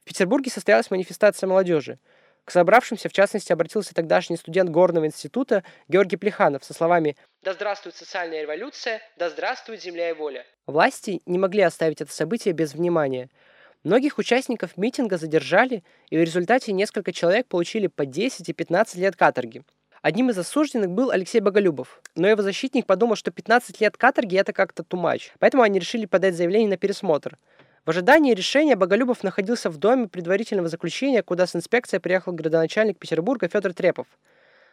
в 0.02 0.04
Петербурге 0.04 0.50
состоялась 0.50 0.90
манифестация 0.90 1.46
молодежи. 1.46 1.98
К 2.44 2.50
собравшимся, 2.50 3.08
в 3.08 3.12
частности, 3.12 3.52
обратился 3.52 3.94
тогдашний 3.94 4.36
студент 4.36 4.68
Горного 4.68 5.06
института 5.06 5.62
Георгий 5.86 6.16
Плеханов 6.16 6.64
со 6.64 6.74
словами 6.74 7.16
«Да 7.42 7.52
здравствует 7.52 7.94
социальная 7.94 8.42
революция! 8.42 9.00
Да 9.16 9.30
здравствует 9.30 9.80
земля 9.80 10.10
и 10.10 10.12
воля!». 10.12 10.44
Власти 10.66 11.22
не 11.24 11.38
могли 11.38 11.62
оставить 11.62 12.00
это 12.00 12.12
событие 12.12 12.52
без 12.52 12.74
внимания– 12.74 13.30
Многих 13.84 14.18
участников 14.18 14.76
митинга 14.76 15.16
задержали, 15.16 15.82
и 16.08 16.16
в 16.16 16.20
результате 16.20 16.72
несколько 16.72 17.12
человек 17.12 17.48
получили 17.48 17.88
по 17.88 18.06
10 18.06 18.48
и 18.48 18.52
15 18.52 18.96
лет 18.96 19.16
каторги. 19.16 19.62
Одним 20.02 20.30
из 20.30 20.38
осужденных 20.38 20.90
был 20.90 21.10
Алексей 21.10 21.40
Боголюбов, 21.40 22.00
но 22.14 22.28
его 22.28 22.42
защитник 22.42 22.86
подумал, 22.86 23.16
что 23.16 23.32
15 23.32 23.80
лет 23.80 23.96
каторги 23.96 24.36
это 24.36 24.52
как-то 24.52 24.84
тумач, 24.84 25.32
поэтому 25.40 25.64
они 25.64 25.80
решили 25.80 26.06
подать 26.06 26.36
заявление 26.36 26.70
на 26.70 26.76
пересмотр. 26.76 27.38
В 27.84 27.90
ожидании 27.90 28.34
решения 28.34 28.76
Боголюбов 28.76 29.24
находился 29.24 29.68
в 29.68 29.78
доме 29.78 30.06
предварительного 30.06 30.68
заключения, 30.68 31.24
куда 31.24 31.48
с 31.48 31.56
инспекцией 31.56 32.00
приехал 32.00 32.32
градоначальник 32.32 32.98
Петербурга 32.98 33.48
Федор 33.48 33.74
Трепов– 33.74 34.06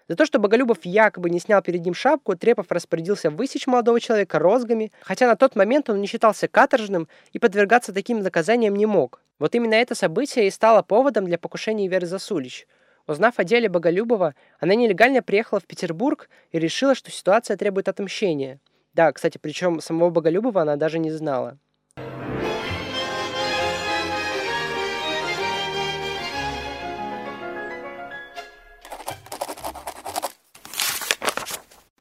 за 0.09 0.15
то, 0.15 0.25
что 0.25 0.39
Боголюбов 0.39 0.79
якобы 0.83 1.29
не 1.29 1.39
снял 1.39 1.61
перед 1.61 1.85
ним 1.85 1.93
шапку, 1.93 2.35
Трепов 2.35 2.71
распорядился 2.71 3.29
высечь 3.29 3.67
молодого 3.67 3.99
человека 3.99 4.39
розгами, 4.39 4.91
хотя 5.01 5.27
на 5.27 5.35
тот 5.35 5.55
момент 5.55 5.87
он 5.87 6.01
не 6.01 6.07
считался 6.07 6.47
каторжным 6.47 7.07
и 7.31 7.37
подвергаться 7.37 7.93
таким 7.93 8.21
наказаниям 8.21 8.75
не 8.75 8.87
мог. 8.87 9.21
Вот 9.37 9.53
именно 9.53 9.75
это 9.75 9.93
событие 9.93 10.47
и 10.47 10.51
стало 10.51 10.81
поводом 10.81 11.25
для 11.25 11.37
покушения 11.37 11.87
Веры 11.87 12.07
Засулич. 12.07 12.67
Узнав 13.05 13.37
о 13.37 13.43
деле 13.43 13.69
Боголюбова, 13.69 14.33
она 14.59 14.73
нелегально 14.73 15.21
приехала 15.21 15.59
в 15.59 15.65
Петербург 15.65 16.27
и 16.51 16.57
решила, 16.59 16.95
что 16.95 17.11
ситуация 17.11 17.55
требует 17.55 17.87
отмщения. 17.87 18.59
Да, 18.93 19.11
кстати, 19.11 19.37
причем 19.37 19.79
самого 19.79 20.09
Боголюбова 20.09 20.63
она 20.63 20.75
даже 20.75 20.97
не 20.97 21.11
знала. 21.11 21.59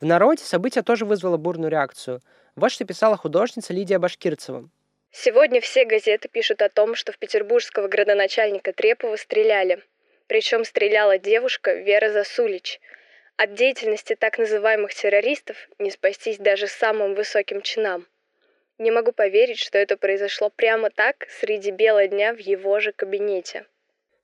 В 0.00 0.05
народе 0.05 0.45
событие 0.45 0.85
тоже 0.85 1.05
вызвало 1.05 1.37
бурную 1.37 1.71
реакцию. 1.71 2.21
Вот 2.55 2.71
что 2.71 2.85
писала 2.85 3.17
художница 3.17 3.73
Лидия 3.73 3.99
Башкирцева. 3.99 4.69
Сегодня 5.11 5.61
все 5.61 5.85
газеты 5.85 6.28
пишут 6.28 6.62
о 6.62 6.69
том, 6.69 6.95
что 6.95 7.12
в 7.12 7.19
петербургского 7.19 7.88
градоначальника 7.88 8.73
Трепова 8.73 9.17
стреляли. 9.17 9.83
Причем 10.28 10.64
стреляла 10.64 11.19
девушка 11.19 11.75
Вера 11.75 12.12
Засулич. 12.12 12.81
От 13.37 13.55
деятельности 13.55 14.14
так 14.14 14.38
называемых 14.38 14.95
террористов 14.95 15.57
не 15.78 15.90
спастись 15.90 16.38
даже 16.38 16.69
самым 16.69 17.14
высоким 17.14 17.62
чинам. 17.62 18.07
Не 18.78 18.93
могу 18.93 19.11
поверить, 19.11 19.59
что 19.59 19.78
это 19.78 19.97
произошло 19.97 20.50
прямо 20.50 20.90
так, 20.90 21.26
среди 21.40 21.73
бела 21.73 22.07
дня 22.07 22.33
в 22.33 22.38
его 22.38 22.78
же 22.78 22.93
кабинете. 22.93 23.67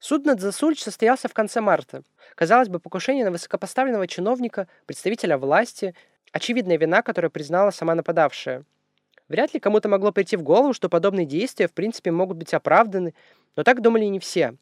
Суд 0.04 0.26
над 0.26 0.38
Засулич 0.38 0.82
состоялся 0.82 1.28
в 1.28 1.32
конце 1.32 1.62
марта. 1.62 2.02
Казалось 2.34 2.68
бы, 2.68 2.78
покушение 2.78 3.25
на 3.25 3.30
высокопоставленного 3.30 4.06
чиновника, 4.06 4.68
представителя 4.84 5.38
власти, 5.38 5.94
очевидная 6.30 6.76
вина, 6.76 7.00
которую 7.00 7.30
признала 7.30 7.70
сама 7.70 7.94
нападавшая. 7.94 8.64
Вряд 9.28 9.54
ли 9.54 9.61
кому-то 9.61 9.88
могло 9.88 10.12
прийти 10.12 10.37
в 10.37 10.42
голову, 10.42 10.75
что 10.75 10.90
подобные 10.90 11.25
действия 11.25 11.68
в 11.68 11.73
принципе 11.73 12.11
могут 12.11 12.37
быть 12.37 12.52
оправданы, 12.52 13.14
но 13.56 13.62
так 13.62 13.80
думали 13.80 14.04
не 14.04 14.20
все. 14.20 14.56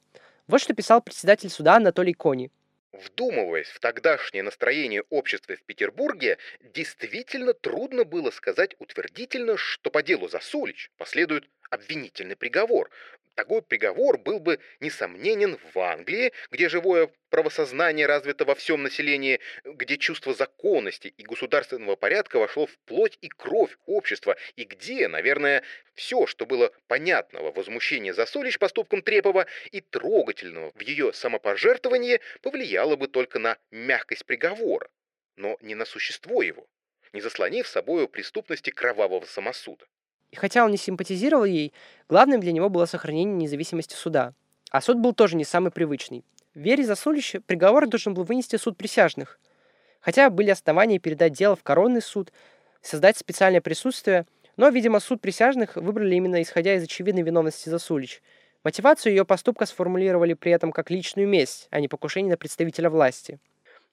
Вот 0.46 0.60
что 0.60 0.74
писал 0.74 1.02
председатель 1.02 1.50
суда 1.50 1.74
Анатолий 1.74 2.14
Кони. 2.14 2.52
Вдумываясь 2.92 3.66
в 3.66 3.80
тогдашнее 3.80 4.44
настроение 4.44 5.02
общества 5.10 5.56
в 5.56 5.62
Петербурге, 5.64 6.38
действительно 6.72 7.52
трудно 7.52 8.04
было 8.04 8.30
сказать 8.30 8.76
утвердительно, 8.78 9.56
что 9.56 9.90
по 9.90 10.04
делу 10.04 10.28
Засулич 10.28 10.92
последует 10.98 11.48
обвинительный 11.68 12.36
приговор, 12.36 12.90
такой 13.34 13.62
приговор 13.62 14.18
был 14.18 14.40
бы 14.40 14.58
несомненен 14.80 15.58
в 15.72 15.78
Англии, 15.78 16.32
где 16.50 16.68
живое 16.68 17.10
правосознание 17.30 18.06
развито 18.06 18.44
во 18.44 18.54
всем 18.54 18.82
населении, 18.82 19.40
где 19.64 19.96
чувство 19.96 20.34
законности 20.34 21.08
и 21.16 21.22
государственного 21.22 21.96
порядка 21.96 22.38
вошло 22.38 22.66
в 22.66 22.78
плоть 22.80 23.18
и 23.20 23.28
кровь 23.28 23.76
общества, 23.86 24.36
и 24.56 24.64
где, 24.64 25.08
наверное, 25.08 25.62
все, 25.94 26.26
что 26.26 26.46
было 26.46 26.72
понятного 26.88 27.52
возмущения 27.52 28.12
Засолич 28.12 28.58
поступком 28.58 29.02
Трепова 29.02 29.46
и 29.70 29.80
трогательного 29.80 30.72
в 30.74 30.80
ее 30.82 31.12
самопожертвовании, 31.12 32.20
повлияло 32.42 32.96
бы 32.96 33.08
только 33.08 33.38
на 33.38 33.58
мягкость 33.70 34.26
приговора, 34.26 34.90
но 35.36 35.56
не 35.60 35.74
на 35.74 35.84
существо 35.84 36.42
его, 36.42 36.66
не 37.12 37.20
заслонив 37.20 37.66
собою 37.66 38.08
преступности 38.08 38.70
кровавого 38.70 39.24
самосуда. 39.24 39.86
И 40.32 40.36
хотя 40.36 40.64
он 40.64 40.70
не 40.70 40.78
симпатизировал 40.78 41.44
ей, 41.44 41.72
главным 42.08 42.40
для 42.40 42.52
него 42.52 42.70
было 42.70 42.86
сохранение 42.86 43.36
независимости 43.36 43.94
суда. 43.94 44.32
А 44.70 44.80
суд 44.80 44.98
был 44.98 45.12
тоже 45.12 45.36
не 45.36 45.44
самый 45.44 45.70
привычный. 45.70 46.24
В 46.54 46.60
вере 46.60 46.84
Засулища 46.84 47.42
приговор 47.42 47.86
должен 47.86 48.14
был 48.14 48.24
вынести 48.24 48.56
суд 48.56 48.78
присяжных. 48.78 49.38
Хотя 50.00 50.30
были 50.30 50.50
основания 50.50 50.98
передать 50.98 51.34
дело 51.34 51.54
в 51.54 51.62
коронный 51.62 52.00
суд, 52.00 52.32
создать 52.80 53.18
специальное 53.18 53.60
присутствие, 53.60 54.26
но, 54.56 54.70
видимо, 54.70 55.00
суд 55.00 55.20
присяжных 55.20 55.76
выбрали 55.76 56.14
именно 56.14 56.40
исходя 56.40 56.74
из 56.74 56.82
очевидной 56.82 57.22
виновности 57.22 57.68
Засулич. 57.68 58.22
Мотивацию 58.64 59.12
ее 59.12 59.26
поступка 59.26 59.66
сформулировали 59.66 60.32
при 60.32 60.52
этом 60.52 60.72
как 60.72 60.90
личную 60.90 61.28
месть, 61.28 61.68
а 61.70 61.78
не 61.78 61.88
покушение 61.88 62.30
на 62.30 62.36
представителя 62.38 62.88
власти. 62.88 63.38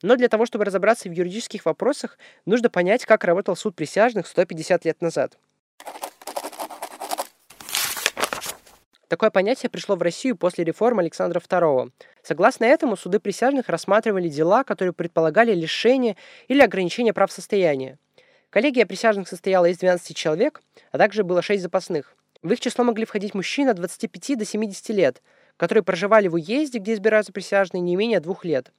Но 0.01 0.15
для 0.15 0.29
того, 0.29 0.45
чтобы 0.45 0.63
разобраться 0.63 1.09
в 1.09 1.11
юридических 1.11 1.65
вопросах, 1.65 2.17
нужно 2.45 2.69
понять, 2.69 3.05
как 3.05 3.25
работал 3.25 3.57
суд 3.57 3.75
присяжных 3.75 4.25
150 4.25 4.85
лет 4.85 5.01
назад– 5.01 5.37
Такое 9.09 9.31
понятие 9.31 9.71
пришло 9.71 9.95
в 9.95 10.03
Россию 10.03 10.37
после 10.37 10.63
реформ 10.63 10.99
Александра 10.99 11.39
II. 11.39 11.91
Согласно 12.21 12.65
этому, 12.65 12.95
суды 12.95 13.19
присяжных 13.19 13.67
рассматривали 13.67 14.29
дела, 14.29 14.63
которые 14.63 14.93
предполагали 14.93 15.51
лишение 15.55 16.15
или 16.47 16.61
ограничение 16.61 17.11
прав 17.11 17.31
состояния. 17.31 17.97
Коллегия 18.51 18.85
присяжных 18.85 19.27
состояла 19.27 19.65
из 19.65 19.79
12 19.79 20.15
человек, 20.15 20.61
а 20.91 20.99
также 20.99 21.23
было 21.23 21.41
6 21.41 21.59
запасных. 21.59 22.15
В 22.43 22.53
их 22.53 22.59
число 22.59 22.83
могли 22.83 23.03
входить 23.05 23.33
мужчины 23.33 23.71
от 23.71 23.77
25 23.77 24.37
до 24.37 24.45
70 24.45 24.89
лет, 24.89 25.23
которые 25.57 25.83
проживали 25.83 26.27
в 26.27 26.35
уезде, 26.35 26.77
где 26.77 26.93
избираются 26.93 27.33
присяжные, 27.33 27.81
не 27.81 27.95
менее 27.95 28.19
двух 28.19 28.45
лет. 28.45 28.71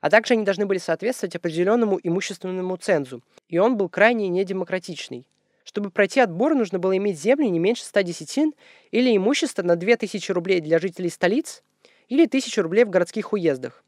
А 0.00 0.10
также 0.10 0.34
они 0.34 0.44
должны 0.44 0.66
были 0.66 0.78
соответствовать 0.78 1.36
определенному 1.36 2.00
имущественному 2.02 2.76
цензу, 2.76 3.22
и 3.48 3.58
он 3.58 3.76
был 3.76 3.88
крайне 3.88 4.28
недемократичный. 4.28 5.28
Чтобы 5.64 5.90
пройти 5.90 6.20
отбор, 6.20 6.54
нужно 6.54 6.78
было 6.78 6.96
иметь 6.96 7.20
земли 7.20 7.48
не 7.48 7.58
меньше 7.58 7.84
100 7.84 8.00
десятин 8.02 8.54
или 8.90 9.16
имущество 9.16 9.62
на 9.62 9.76
2000 9.76 10.32
рублей 10.32 10.60
для 10.60 10.78
жителей 10.78 11.10
столиц 11.10 11.62
или 12.08 12.24
1000 12.24 12.62
рублей 12.62 12.84
в 12.84 12.90
городских 12.90 13.32
уездах. 13.32 13.84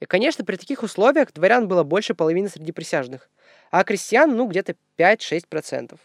И, 0.00 0.06
конечно, 0.06 0.44
при 0.44 0.56
таких 0.56 0.82
условиях 0.82 1.32
дворян 1.32 1.68
было 1.68 1.82
больше 1.82 2.14
половины 2.14 2.48
среди 2.48 2.72
присяжных, 2.72 3.30
а 3.70 3.84
крестьян, 3.84 4.34
ну, 4.36 4.46
где-то 4.46 4.74
5-6%. 4.98 5.98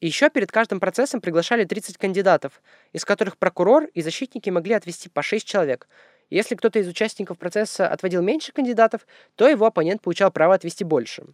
И 0.00 0.06
еще 0.06 0.30
перед 0.30 0.50
каждым 0.50 0.80
процессом 0.80 1.20
приглашали 1.20 1.64
30 1.64 1.98
кандидатов, 1.98 2.62
из 2.92 3.04
которых 3.04 3.36
прокурор 3.36 3.84
и 3.92 4.02
защитники 4.02 4.48
могли 4.50 4.74
отвести 4.74 5.08
по 5.08 5.22
6 5.22 5.46
человек. 5.46 5.88
Если 6.30 6.54
кто-то 6.54 6.78
из 6.78 6.88
участников 6.88 7.38
процесса 7.38 7.88
отводил 7.88 8.22
меньше 8.22 8.52
кандидатов, 8.52 9.06
то 9.34 9.48
его 9.48 9.66
оппонент 9.66 10.00
получал 10.00 10.30
право 10.30 10.54
отвести 10.54 10.84
больше. 10.84 11.24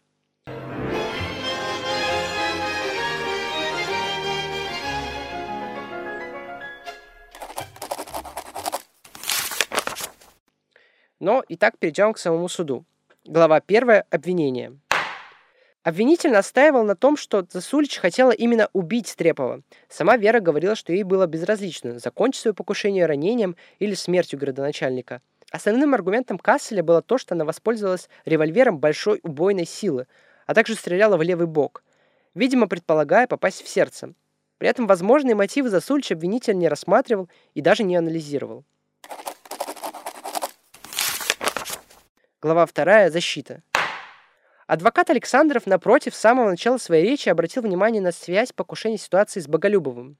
Но 11.19 11.43
итак, 11.49 11.79
перейдем 11.79 12.13
к 12.13 12.19
самому 12.19 12.47
суду. 12.49 12.85
Глава 13.25 13.63
1. 13.67 14.03
Обвинение. 14.11 14.79
Обвинитель 15.83 16.31
настаивал 16.31 16.85
на 16.85 16.95
том, 16.95 17.17
что 17.17 17.47
Засулич 17.51 17.97
хотела 17.97 18.33
именно 18.33 18.69
убить 18.75 19.09
Стрепова. 19.09 19.63
Сама 19.89 20.19
Вера 20.19 20.41
говорила, 20.41 20.75
что 20.75 20.93
ей 20.93 21.05
было 21.05 21.27
безразлично, 21.27 21.99
закончить 21.99 22.43
свое 22.43 22.55
покушение 22.55 23.07
ранением 23.07 23.57
или 23.79 23.95
смертью 23.95 24.39
градоначальника. 24.39 25.23
Основным 25.51 25.95
аргументом 25.95 26.39
Касселя 26.39 26.83
было 26.83 27.01
то, 27.01 27.17
что 27.17 27.35
она 27.35 27.47
воспользовалась 27.47 28.11
револьвером 28.27 28.79
большой 28.79 29.21
убойной 29.23 29.65
силы, 29.65 30.09
а 30.45 30.53
также 30.53 30.75
стреляла 30.75 31.17
в 31.17 31.23
левый 31.23 31.47
бок, 31.47 31.83
видимо, 32.35 32.67
предполагая 32.69 33.27
попасть 33.27 33.63
в 33.63 33.69
сердце. 33.69 34.13
При 34.59 34.69
этом 34.69 34.87
возможные 34.87 35.35
мотивы 35.35 35.71
Засулич 35.71 36.13
обвинитель 36.13 36.59
не 36.59 36.69
рассматривал 36.69 37.31
и 37.55 37.63
даже 37.63 37.85
не 37.85 37.97
анализировал. 37.97 38.65
Глава 42.47 42.65
2. 42.73 43.11
Защита. 43.11 43.61
Адвокат 44.69 45.11
Александров, 45.11 45.67
напротив, 45.67 46.15
с 46.15 46.21
самого 46.21 46.49
начала 46.49 46.79
своей 46.79 47.03
речи 47.03 47.29
обратил 47.29 47.63
внимание 47.63 48.01
на 48.01 48.13
связь 48.13 48.53
покушения 48.53 48.99
ситуации 48.99 49.41
с 49.41 49.49
Боголюбовым. 49.49 50.17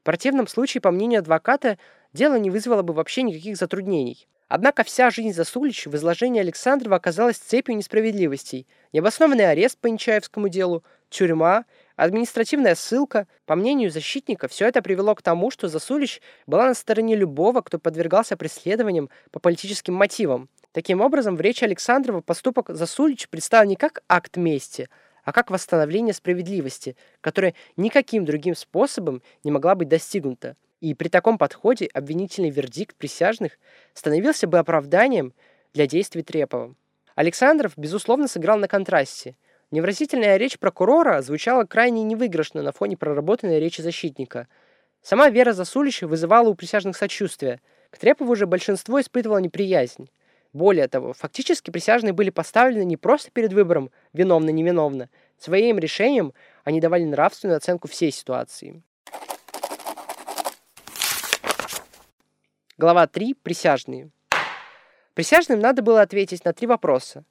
В 0.00 0.02
противном 0.02 0.48
случае, 0.48 0.80
по 0.80 0.90
мнению 0.90 1.20
адвоката, 1.20 1.78
дело 2.12 2.34
не 2.40 2.50
вызвало 2.50 2.82
бы 2.82 2.92
вообще 2.92 3.22
никаких 3.22 3.56
затруднений. 3.56 4.26
Однако 4.48 4.82
вся 4.82 5.10
жизнь 5.10 5.32
Засулич 5.32 5.86
в 5.86 5.94
изложении 5.94 6.40
Александрова 6.40 6.96
оказалась 6.96 7.36
цепью 7.36 7.76
несправедливостей. 7.76 8.66
Необоснованный 8.92 9.48
арест 9.48 9.78
по 9.78 9.86
Нечаевскому 9.86 10.48
делу, 10.48 10.82
тюрьма, 11.08 11.66
административная 11.94 12.74
ссылка. 12.74 13.28
По 13.46 13.54
мнению 13.54 13.92
защитника, 13.92 14.48
все 14.48 14.66
это 14.66 14.82
привело 14.82 15.14
к 15.14 15.22
тому, 15.22 15.52
что 15.52 15.68
Засулич 15.68 16.20
была 16.48 16.66
на 16.66 16.74
стороне 16.74 17.14
любого, 17.14 17.60
кто 17.60 17.78
подвергался 17.78 18.36
преследованиям 18.36 19.08
по 19.30 19.38
политическим 19.38 19.94
мотивам. 19.94 20.48
Таким 20.72 21.00
образом, 21.00 21.36
в 21.36 21.40
речи 21.40 21.64
Александрова 21.64 22.20
поступок 22.20 22.70
Засулич 22.70 23.28
представил 23.28 23.68
не 23.68 23.74
как 23.74 24.02
акт 24.08 24.36
мести, 24.36 24.88
а 25.24 25.32
как 25.32 25.50
восстановление 25.50 26.14
справедливости, 26.14 26.96
которая 27.20 27.54
никаким 27.76 28.24
другим 28.24 28.54
способом 28.54 29.22
не 29.42 29.50
могла 29.50 29.74
быть 29.74 29.88
достигнута. 29.88 30.56
И 30.80 30.94
при 30.94 31.08
таком 31.08 31.38
подходе 31.38 31.86
обвинительный 31.92 32.50
вердикт 32.50 32.96
присяжных 32.96 33.58
становился 33.94 34.46
бы 34.46 34.58
оправданием 34.58 35.34
для 35.74 35.86
действий 35.86 36.22
Трепова. 36.22 36.74
Александров, 37.16 37.72
безусловно, 37.76 38.28
сыграл 38.28 38.56
на 38.56 38.68
контрасте. 38.68 39.36
Невразительная 39.72 40.36
речь 40.36 40.58
прокурора 40.58 41.20
звучала 41.20 41.64
крайне 41.64 42.02
невыигрышно 42.04 42.62
на 42.62 42.72
фоне 42.72 42.96
проработанной 42.96 43.60
речи 43.60 43.80
защитника. 43.82 44.46
Сама 45.02 45.30
Вера 45.30 45.52
Засулич 45.52 46.02
вызывала 46.02 46.48
у 46.48 46.54
присяжных 46.54 46.96
сочувствие. 46.96 47.60
К 47.90 47.98
Трепову 47.98 48.36
же 48.36 48.46
большинство 48.46 49.00
испытывало 49.00 49.38
неприязнь. 49.38 50.08
Более 50.52 50.88
того, 50.88 51.12
фактически 51.12 51.70
присяжные 51.70 52.12
были 52.12 52.30
поставлены 52.30 52.84
не 52.84 52.96
просто 52.96 53.30
перед 53.30 53.52
выбором 53.52 53.90
виновно-невиновно. 54.12 55.08
Своим 55.38 55.78
решением 55.78 56.32
они 56.64 56.80
давали 56.80 57.04
нравственную 57.04 57.56
оценку 57.56 57.86
всей 57.88 58.10
ситуации. 58.10 58.82
Глава 62.76 63.06
3. 63.06 63.34
Присяжные. 63.34 64.10
Присяжным 65.14 65.60
надо 65.60 65.82
было 65.82 66.00
ответить 66.00 66.44
на 66.44 66.52
три 66.52 66.66
вопроса. 66.66 67.24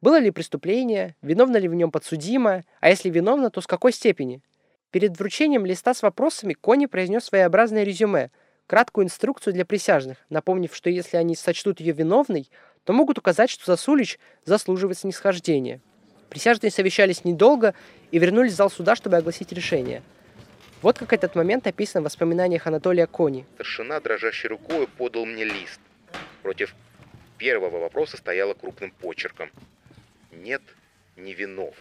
Было 0.00 0.18
ли 0.18 0.30
преступление, 0.30 1.14
виновна 1.22 1.58
ли 1.58 1.68
в 1.68 1.74
нем 1.74 1.90
подсудимая, 1.90 2.64
а 2.80 2.88
если 2.88 3.08
виновна, 3.08 3.50
то 3.50 3.60
с 3.60 3.66
какой 3.66 3.92
степени? 3.92 4.42
Перед 4.90 5.18
вручением 5.18 5.64
листа 5.64 5.94
с 5.94 6.02
вопросами 6.02 6.54
Кони 6.54 6.86
произнес 6.86 7.24
своеобразное 7.24 7.84
резюме, 7.84 8.30
краткую 8.70 9.06
инструкцию 9.06 9.52
для 9.52 9.64
присяжных, 9.64 10.18
напомнив, 10.28 10.72
что 10.72 10.90
если 10.90 11.16
они 11.16 11.34
сочтут 11.34 11.80
ее 11.80 11.92
виновной, 11.92 12.48
то 12.84 12.92
могут 12.92 13.18
указать, 13.18 13.50
что 13.50 13.66
Засулич 13.66 14.20
заслуживает 14.44 14.96
снисхождения. 14.96 15.80
Присяжные 16.28 16.70
совещались 16.70 17.24
недолго 17.24 17.74
и 18.12 18.20
вернулись 18.20 18.52
в 18.52 18.54
зал 18.54 18.70
суда, 18.70 18.94
чтобы 18.94 19.16
огласить 19.16 19.50
решение– 19.50 20.02
вот 20.82 20.98
как 20.98 21.12
этот 21.12 21.34
момент 21.34 21.66
описан 21.66 22.00
в 22.00 22.04
воспоминаниях 22.06 22.66
Анатолия 22.66 23.06
Кони. 23.06 23.44
Старшина 23.56 24.00
дрожащей 24.00 24.48
рукой 24.48 24.88
подал 24.88 25.26
мне 25.26 25.44
лист. 25.44 25.78
Против 26.42 26.74
первого 27.36 27.80
вопроса 27.80 28.16
стояло 28.16 28.54
крупным 28.54 28.90
почерком. 28.92 29.50
Нет, 30.32 30.62
невиновна. 31.16 31.74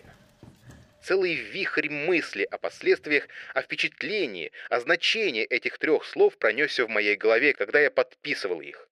Целый 1.01 1.33
вихрь 1.35 1.89
мысли 1.89 2.43
о 2.43 2.57
последствиях, 2.57 3.27
о 3.53 3.61
впечатлении, 3.61 4.51
о 4.69 4.79
значении 4.79 5.43
этих 5.43 5.77
трех 5.77 6.05
слов 6.05 6.37
пронесся 6.37 6.85
в 6.85 6.89
моей 6.89 7.15
голове, 7.15 7.53
когда 7.53 7.79
я 7.79 7.89
подписывал 7.89 8.61
их. 8.61 8.89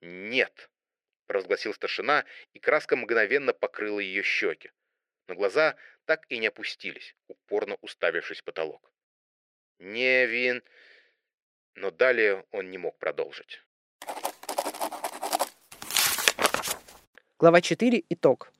«Нет»,— 0.00 0.70
провозгласил 1.26 1.74
старшина, 1.74 2.24
и 2.52 2.58
краска 2.58 2.96
мгновенно 2.96 3.52
покрыла 3.52 4.00
ее 4.00 4.22
щеки. 4.22 4.70
Но 5.28 5.34
глаза 5.34 5.76
так 6.04 6.26
и 6.28 6.38
не 6.38 6.48
опустились, 6.48 7.14
упорно 7.28 7.76
уставившись 7.80 8.40
в 8.40 8.44
потолок. 8.44 8.90
Невин. 9.80 10.62
Но 11.74 11.90
далее 11.90 12.44
он 12.50 12.70
не 12.70 12.78
мог 12.78 12.98
продолжить. 12.98 13.62
Глава 17.38 17.62
4. 17.62 18.04
Итог. 18.10 18.52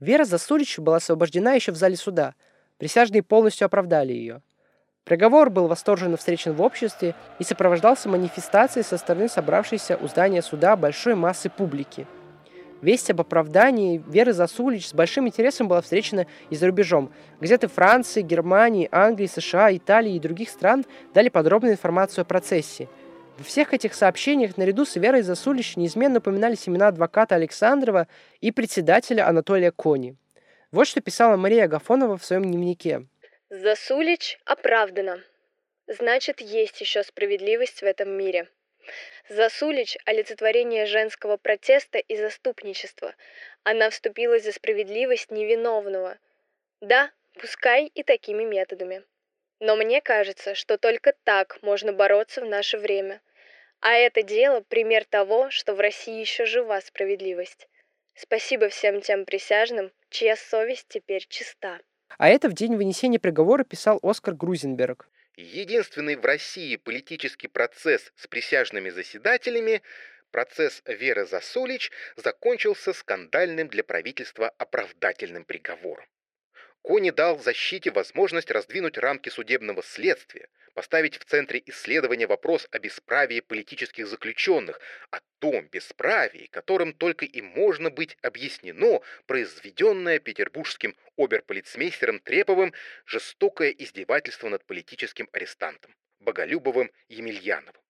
Вера 0.00 0.24
Засулич 0.24 0.78
была 0.78 0.96
освобождена 0.96 1.54
еще 1.54 1.72
в 1.72 1.76
зале 1.76 1.96
суда. 1.96 2.34
Присяжные 2.78 3.22
полностью 3.22 3.66
оправдали 3.66 4.12
ее. 4.12 4.42
Приговор 5.04 5.50
был 5.50 5.66
восторженно 5.66 6.16
встречен 6.16 6.52
в 6.52 6.62
обществе 6.62 7.14
и 7.38 7.44
сопровождался 7.44 8.08
манифестацией 8.08 8.84
со 8.84 8.98
стороны 8.98 9.28
собравшейся 9.28 9.96
у 9.96 10.06
здания 10.06 10.42
суда 10.42 10.76
большой 10.76 11.14
массы 11.14 11.48
публики– 11.50 12.06
Весть 12.80 13.10
об 13.10 13.20
оправдании 13.20 14.02
Веры 14.06 14.32
Засулич 14.32 14.88
с 14.88 14.94
большим 14.94 15.26
интересом 15.26 15.66
была 15.66 15.80
встречена 15.80 16.26
и 16.48 16.54
за 16.54 16.66
рубежом. 16.66 17.10
Газеты 17.40 17.66
Франции, 17.66 18.22
Германии, 18.22 18.88
Англии, 18.92 19.26
США, 19.26 19.74
Италии 19.76 20.14
и 20.14 20.20
других 20.20 20.48
стран 20.48 20.84
дали 21.12 21.28
подробную 21.28 21.74
информацию 21.74 22.22
о 22.22 22.24
процессе. 22.24 22.88
Во 23.38 23.44
всех 23.44 23.72
этих 23.72 23.94
сообщениях 23.94 24.56
наряду 24.56 24.84
с 24.84 24.96
Верой 24.96 25.22
Засулич 25.22 25.76
неизменно 25.76 26.18
упоминались 26.18 26.68
имена 26.68 26.88
адвоката 26.88 27.36
Александрова 27.36 28.08
и 28.40 28.50
председателя 28.50 29.28
Анатолия 29.28 29.70
Кони. 29.70 30.16
Вот 30.72 30.88
что 30.88 31.00
писала 31.00 31.36
Мария 31.36 31.66
Агафонова 31.66 32.16
в 32.18 32.24
своем 32.24 32.42
дневнике. 32.42 33.06
Засулич 33.48 34.40
оправдана. 34.44 35.22
Значит, 35.86 36.40
есть 36.40 36.80
еще 36.80 37.04
справедливость 37.04 37.80
в 37.80 37.84
этом 37.84 38.10
мире. 38.10 38.48
Засулич– 39.28 39.96
олицетворение 40.04 40.86
женского 40.86 41.36
протеста 41.36 41.98
и 41.98 42.16
заступничества. 42.16 43.14
Она 43.62 43.90
вступилась 43.90 44.42
за 44.42 44.50
справедливость 44.50 45.30
невиновного. 45.30 46.18
Да, 46.80 47.12
пускай 47.40 47.86
и 47.86 48.02
такими 48.02 48.42
методами. 48.42 49.04
Но 49.60 49.76
мне 49.76 50.00
кажется, 50.00 50.56
что 50.56 50.76
только 50.76 51.14
так 51.22 51.58
можно 51.62 51.92
бороться 51.92 52.40
в 52.40 52.44
наше 52.44 52.78
время. 52.78 53.20
А 53.80 53.94
это 53.94 54.22
дело– 54.22 54.60
пример 54.68 55.04
того, 55.04 55.50
что 55.50 55.74
в 55.74 55.80
России 55.80 56.20
еще 56.20 56.46
жива 56.46 56.80
справедливость. 56.80 57.68
Спасибо 58.14 58.68
всем 58.68 59.00
тем 59.00 59.24
присяжным, 59.24 59.92
чья 60.10 60.36
совесть 60.36 60.86
теперь 60.88 61.24
чиста. 61.28 61.78
А 62.18 62.28
это 62.28 62.48
в 62.48 62.54
день 62.54 62.74
вынесения 62.74 63.20
приговора 63.20 63.62
писал 63.62 64.00
Оскар 64.02 64.34
Грузенберг. 64.34 65.08
Единственный 65.36 66.16
в 66.16 66.24
России 66.24 66.74
политический 66.74 67.46
процесс 67.46 68.12
с 68.16 68.26
присяжными 68.26 68.90
заседателями, 68.90 69.82
процесс 70.32 70.82
Веры 70.84 71.26
Засулич, 71.26 71.92
закончился 72.16 72.92
скандальным 72.92 73.68
для 73.68 73.84
правительства 73.84 74.48
оправдательным 74.58 75.44
приговором. 75.44 76.06
Кони 76.82 77.10
дал 77.10 77.38
защите 77.38 77.90
возможность 77.90 78.50
раздвинуть 78.50 78.98
рамки 78.98 79.28
судебного 79.28 79.82
следствия, 79.82 80.48
поставить 80.74 81.18
в 81.18 81.24
центре 81.24 81.62
исследования 81.66 82.26
вопрос 82.26 82.68
о 82.70 82.78
бесправии 82.78 83.40
политических 83.40 84.06
заключенных, 84.06 84.80
о 85.10 85.18
том 85.38 85.66
бесправии, 85.66 86.48
которым 86.50 86.92
только 86.92 87.24
и 87.24 87.42
можно 87.42 87.90
быть 87.90 88.16
объяснено 88.22 89.00
произведенное 89.26 90.18
петербургским 90.18 90.96
оберполицмейстером 91.16 92.20
Треповым 92.20 92.72
жестокое 93.06 93.70
издевательство 93.70 94.48
над 94.48 94.64
политическим 94.64 95.28
арестантом 95.32 95.94
Боголюбовым 96.20 96.90
Емельяновым. 97.08 97.82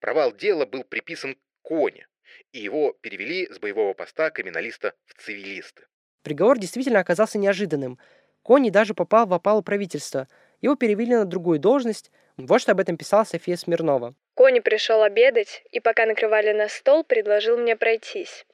Провал 0.00 0.32
дела 0.32 0.66
был 0.66 0.84
приписан 0.84 1.36
Коне, 1.62 2.08
и 2.52 2.60
его 2.60 2.92
перевели 3.00 3.46
с 3.52 3.58
боевого 3.58 3.94
поста 3.94 4.30
криминалиста 4.30 4.94
в 5.04 5.14
цивилисты. 5.22 5.86
Приговор 6.22 6.58
действительно 6.58 7.00
оказался 7.00 7.38
неожиданным. 7.38 7.98
Кони 8.42 8.70
даже 8.70 8.94
попал 8.94 9.26
в 9.26 9.34
опалу 9.34 9.62
правительства. 9.62 10.28
Его 10.60 10.74
перевели 10.76 11.14
на 11.14 11.24
другую 11.24 11.58
должность. 11.58 12.10
Вот 12.36 12.60
что 12.60 12.72
об 12.72 12.80
этом 12.80 12.96
писала 12.96 13.24
София 13.24 13.56
Смирнова. 13.56 14.14
Кони 14.34 14.60
пришел 14.60 15.02
обедать, 15.02 15.62
и 15.70 15.80
пока 15.80 16.06
накрывали 16.06 16.52
на 16.52 16.68
стол, 16.68 17.04
предложил 17.04 17.56
мне 17.56 17.76
пройтись. 17.76 18.46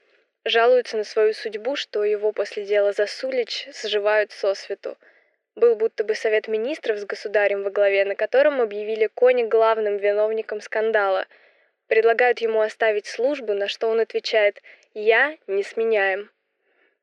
Жалуется 0.45 0.97
на 0.97 1.05
свою 1.05 1.35
судьбу, 1.35 1.77
что 1.77 2.05
его 2.05 2.33
после 2.33 2.65
дела 2.65 2.93
Засулич 2.93 3.69
сживают 3.73 4.33
сосвету. 4.33 4.97
Был 5.55 5.77
будто 5.77 6.05
бы 6.05 6.15
совет 6.15 6.49
министров 6.49 6.99
с 6.99 7.05
государем 7.05 7.63
во 7.63 7.71
главе, 7.71 8.05
на 8.05 8.15
котором 8.15 8.61
объявили 8.61 9.09
Кони 9.13 9.45
главным 9.45 9.97
виновником 9.97 10.61
скандала. 10.61 11.27
Предлагают 11.87 12.41
ему 12.41 12.61
оставить 12.61 13.07
службу, 13.07 13.55
на 13.55 13.69
что 13.69 13.89
он 13.89 14.01
отвечает 14.01 14.63
«Я 14.95 15.37
не 15.47 15.63
сменяем». 15.63 16.31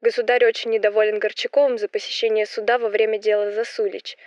Государь 0.06 0.46
очень 0.46 0.70
недоволен 0.70 1.18
Горчаковым 1.18 1.80
за 1.80 1.88
посещение 1.88 2.46
суда 2.46 2.78
во 2.78 2.90
время 2.90 3.18
дела 3.18 3.52
Засулич. 3.52 4.18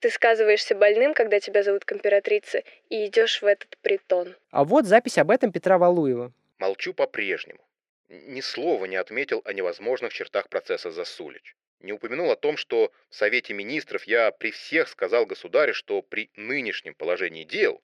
Ты 0.00 0.10
сказываешься 0.10 0.74
больным, 0.74 1.14
когда 1.14 1.38
тебя 1.38 1.62
зовут 1.62 1.84
к 1.84 1.92
императрице, 1.92 2.64
и 2.88 3.06
идешь 3.06 3.40
в 3.40 3.46
этот 3.46 3.78
притон. 3.78 4.34
А 4.50 4.64
вот 4.64 4.86
запись 4.86 5.18
об 5.18 5.30
этом 5.30 5.52
Петра 5.52 5.78
Валуева. 5.78 6.32
Молчу 6.58 6.92
по-прежнему. 6.92 7.60
Ни 8.08 8.40
слова 8.40 8.86
не 8.86 8.96
отметил 8.96 9.40
о 9.44 9.52
невозможных 9.52 10.12
чертах 10.12 10.48
процесса 10.48 10.90
Засулич. 10.90 11.54
Не 11.78 11.92
упомянул 11.92 12.32
о 12.32 12.36
том, 12.36 12.56
что 12.56 12.90
в 13.08 13.14
Совете 13.14 13.54
Министров 13.54 14.02
я 14.08 14.32
при 14.32 14.50
всех 14.50 14.88
сказал 14.88 15.26
государю, 15.26 15.74
что 15.74 16.02
при 16.02 16.30
нынешнем 16.34 16.94
положении 16.94 17.44
дел 17.44 17.80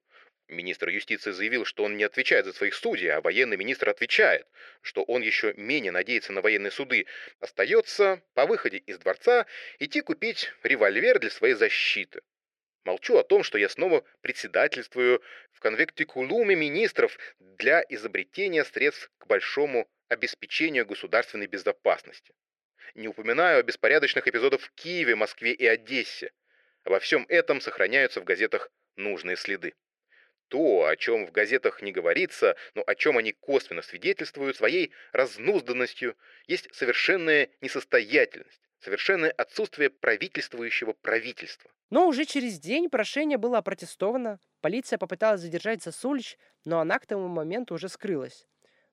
Министр 0.49 0.91
юстиции 0.91 1.33
заявил, 1.33 1.65
что 1.65 1.83
он 1.83 1.97
не 1.97 2.05
отвечает 2.05 2.45
за 2.47 2.53
своих 2.53 2.75
судей, 2.75 3.09
а 3.09 3.21
военный 3.21 3.57
министр 3.57 3.89
отвечает, 3.89 4.47
что 4.81 5.03
он 5.03 5.23
еще 5.23 5.53
менее 5.57 5.91
надеется 5.91 6.33
на 6.33 6.41
военные 6.41 6.71
суды. 6.71 7.07
Остается 7.41 8.23
по 8.35 8.47
выходе 8.47 8.77
из 8.79 8.99
дворца 8.99 9.47
идти 9.81 10.03
купить 10.03 10.53
револьвер 10.63 11.19
для 11.19 11.31
своей 11.31 11.55
защиты. 11.55 12.21
Молчу 12.85 13.17
о 13.17 13.25
том, 13.25 13.43
что 13.43 13.59
я 13.59 13.69
снова 13.69 14.05
председательствую 14.21 15.21
в 15.51 15.59
конвектикулуме 15.59 16.55
министров 16.55 17.19
для 17.41 17.85
изобретения 17.89 18.65
средств 18.65 19.11
к 19.19 19.27
большому 19.27 19.91
обеспечению 20.09 20.87
государственной 20.87 21.49
безопасности. 21.49 22.33
Не 22.95 23.09
упоминаю 23.09 23.59
о 23.59 23.63
беспорядочных 23.65 24.29
эпизодах 24.29 24.61
в 24.61 24.71
Киеве, 24.75 25.17
Москве 25.17 25.51
и 25.51 25.67
Одессе. 25.67 26.31
Обо 26.85 27.01
всем 27.01 27.27
этом 27.29 27.61
сохраняются 27.61 28.21
в 28.21 28.25
газетах 28.25 28.71
нужные 28.95 29.35
следы. 29.35 29.75
То, 30.49 30.87
о 30.87 30.97
чем 30.97 31.27
в 31.27 31.33
газетах 31.33 31.83
не 31.83 31.91
говорится, 31.91 32.57
но 32.75 32.85
о 32.87 32.95
чем 32.95 33.19
они 33.19 33.33
косвенно 33.33 33.83
свидетельствуют 33.83 34.57
своей 34.57 34.93
разнузданностью, 35.13 36.17
есть 36.47 36.73
совершенная 36.73 37.51
несостоятельность, 37.61 38.61
совершенное 38.79 39.33
отсутствие 39.33 39.91
правительствующего 39.91 40.93
правительства. 40.93 41.71
Но 41.91 42.07
уже 42.07 42.25
через 42.25 42.61
день 42.61 42.89
прошение 42.91 43.39
было 43.39 43.59
опротестовано, 43.59 44.39
полиция 44.61 44.99
попыталась 44.99 45.41
задержать 45.41 45.83
Засулич, 45.83 46.39
но 46.65 46.79
она 46.79 46.99
к 47.01 47.07
тому 47.07 47.27
моменту 47.27 47.75
уже 47.75 47.89
скрылась. 47.89 48.47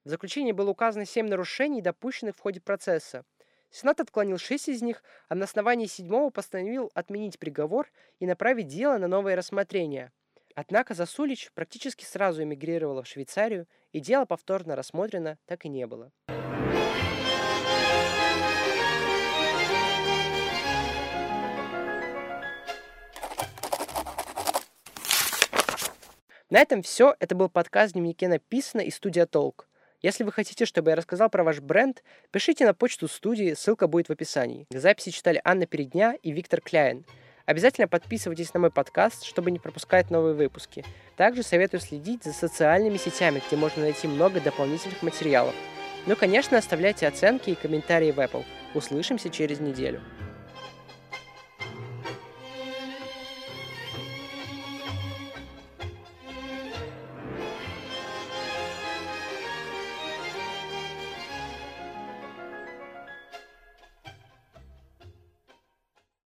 В 0.03 0.09
заключении 0.09 0.51
было 0.51 0.71
указано 0.71 1.05
семь 1.05 1.27
нарушений, 1.27 1.81
допущенных 1.81 2.35
в 2.35 2.39
ходе 2.39 2.61
процесса. 2.61 3.25
Сенат 3.69 3.99
отклонил 3.99 4.37
шесть 4.37 4.69
из 4.69 4.81
них, 4.81 5.03
а 5.29 5.35
на 5.35 5.45
основании 5.45 5.85
седьмого 5.85 6.29
постановил 6.29 6.91
отменить 6.93 7.39
приговор 7.39 7.89
и 8.19 8.25
направить 8.25 8.67
дело 8.67 8.97
на 8.97 9.07
новое 9.07 9.35
рассмотрение– 9.35 10.11
Однако 10.55 10.93
Засулич 10.93 11.51
практически 11.55 12.05
сразу 12.05 12.43
эмигрировала 12.43 13.03
в 13.03 13.07
Швейцарию, 13.07 13.67
и 13.91 13.99
дело 13.99 14.25
повторно 14.25 14.75
рассмотрено 14.75 15.37
так 15.45 15.65
и 15.65 15.69
не 15.69 15.87
было. 15.87 16.11
На 26.49 26.59
этом 26.59 26.83
все. 26.83 27.15
Это 27.19 27.33
был 27.33 27.49
подкаст 27.49 27.93
«Дневнике 27.93 28.27
написано» 28.27 28.81
и 28.81 28.91
студия 28.91 29.25
«Толк». 29.25 29.67
Если 30.03 30.23
вы 30.23 30.31
хотите, 30.31 30.65
чтобы 30.65 30.91
я 30.91 30.95
рассказал 30.95 31.29
про 31.29 31.43
ваш 31.43 31.61
бренд, 31.61 32.03
пишите 32.29 32.65
на 32.65 32.75
почту 32.75 33.07
студии, 33.07 33.55
ссылка 33.55 33.87
будет 33.87 34.09
в 34.09 34.11
описании. 34.11 34.67
Записи 34.69 35.09
читали 35.09 35.41
Анна 35.43 35.65
Передня 35.65 36.13
и 36.21 36.31
Виктор 36.31 36.61
Кляйн– 36.61 37.05
Обязательно 37.45 37.89
подписывайтесь 37.89 38.53
на 38.53 38.61
мой 38.61 38.71
подкаст, 38.71 39.23
чтобы 39.23 39.51
не 39.51 39.59
пропускать 39.59 40.09
новые 40.09 40.33
выпуски. 40.33 40.85
Также 41.17 41.43
советую 41.43 41.81
следить 41.81 42.23
за 42.23 42.31
социальными 42.31 42.95
сетями, 42.95 43.41
где 43.45 43.57
можно 43.57 43.83
найти 43.83 44.07
много 44.07 44.39
дополнительных 44.39 45.03
материалов. 45.03 45.53
Ну 46.05 46.15
конечно, 46.15 46.57
оставляйте 46.57 47.05
оценки 47.05 47.49
и 47.49 47.55
комментарии 47.55 48.11
в 48.11 48.19
Apple. 48.19 48.45
Услышимся 48.73 49.29
через 49.29 49.59
неделю. 49.59 50.01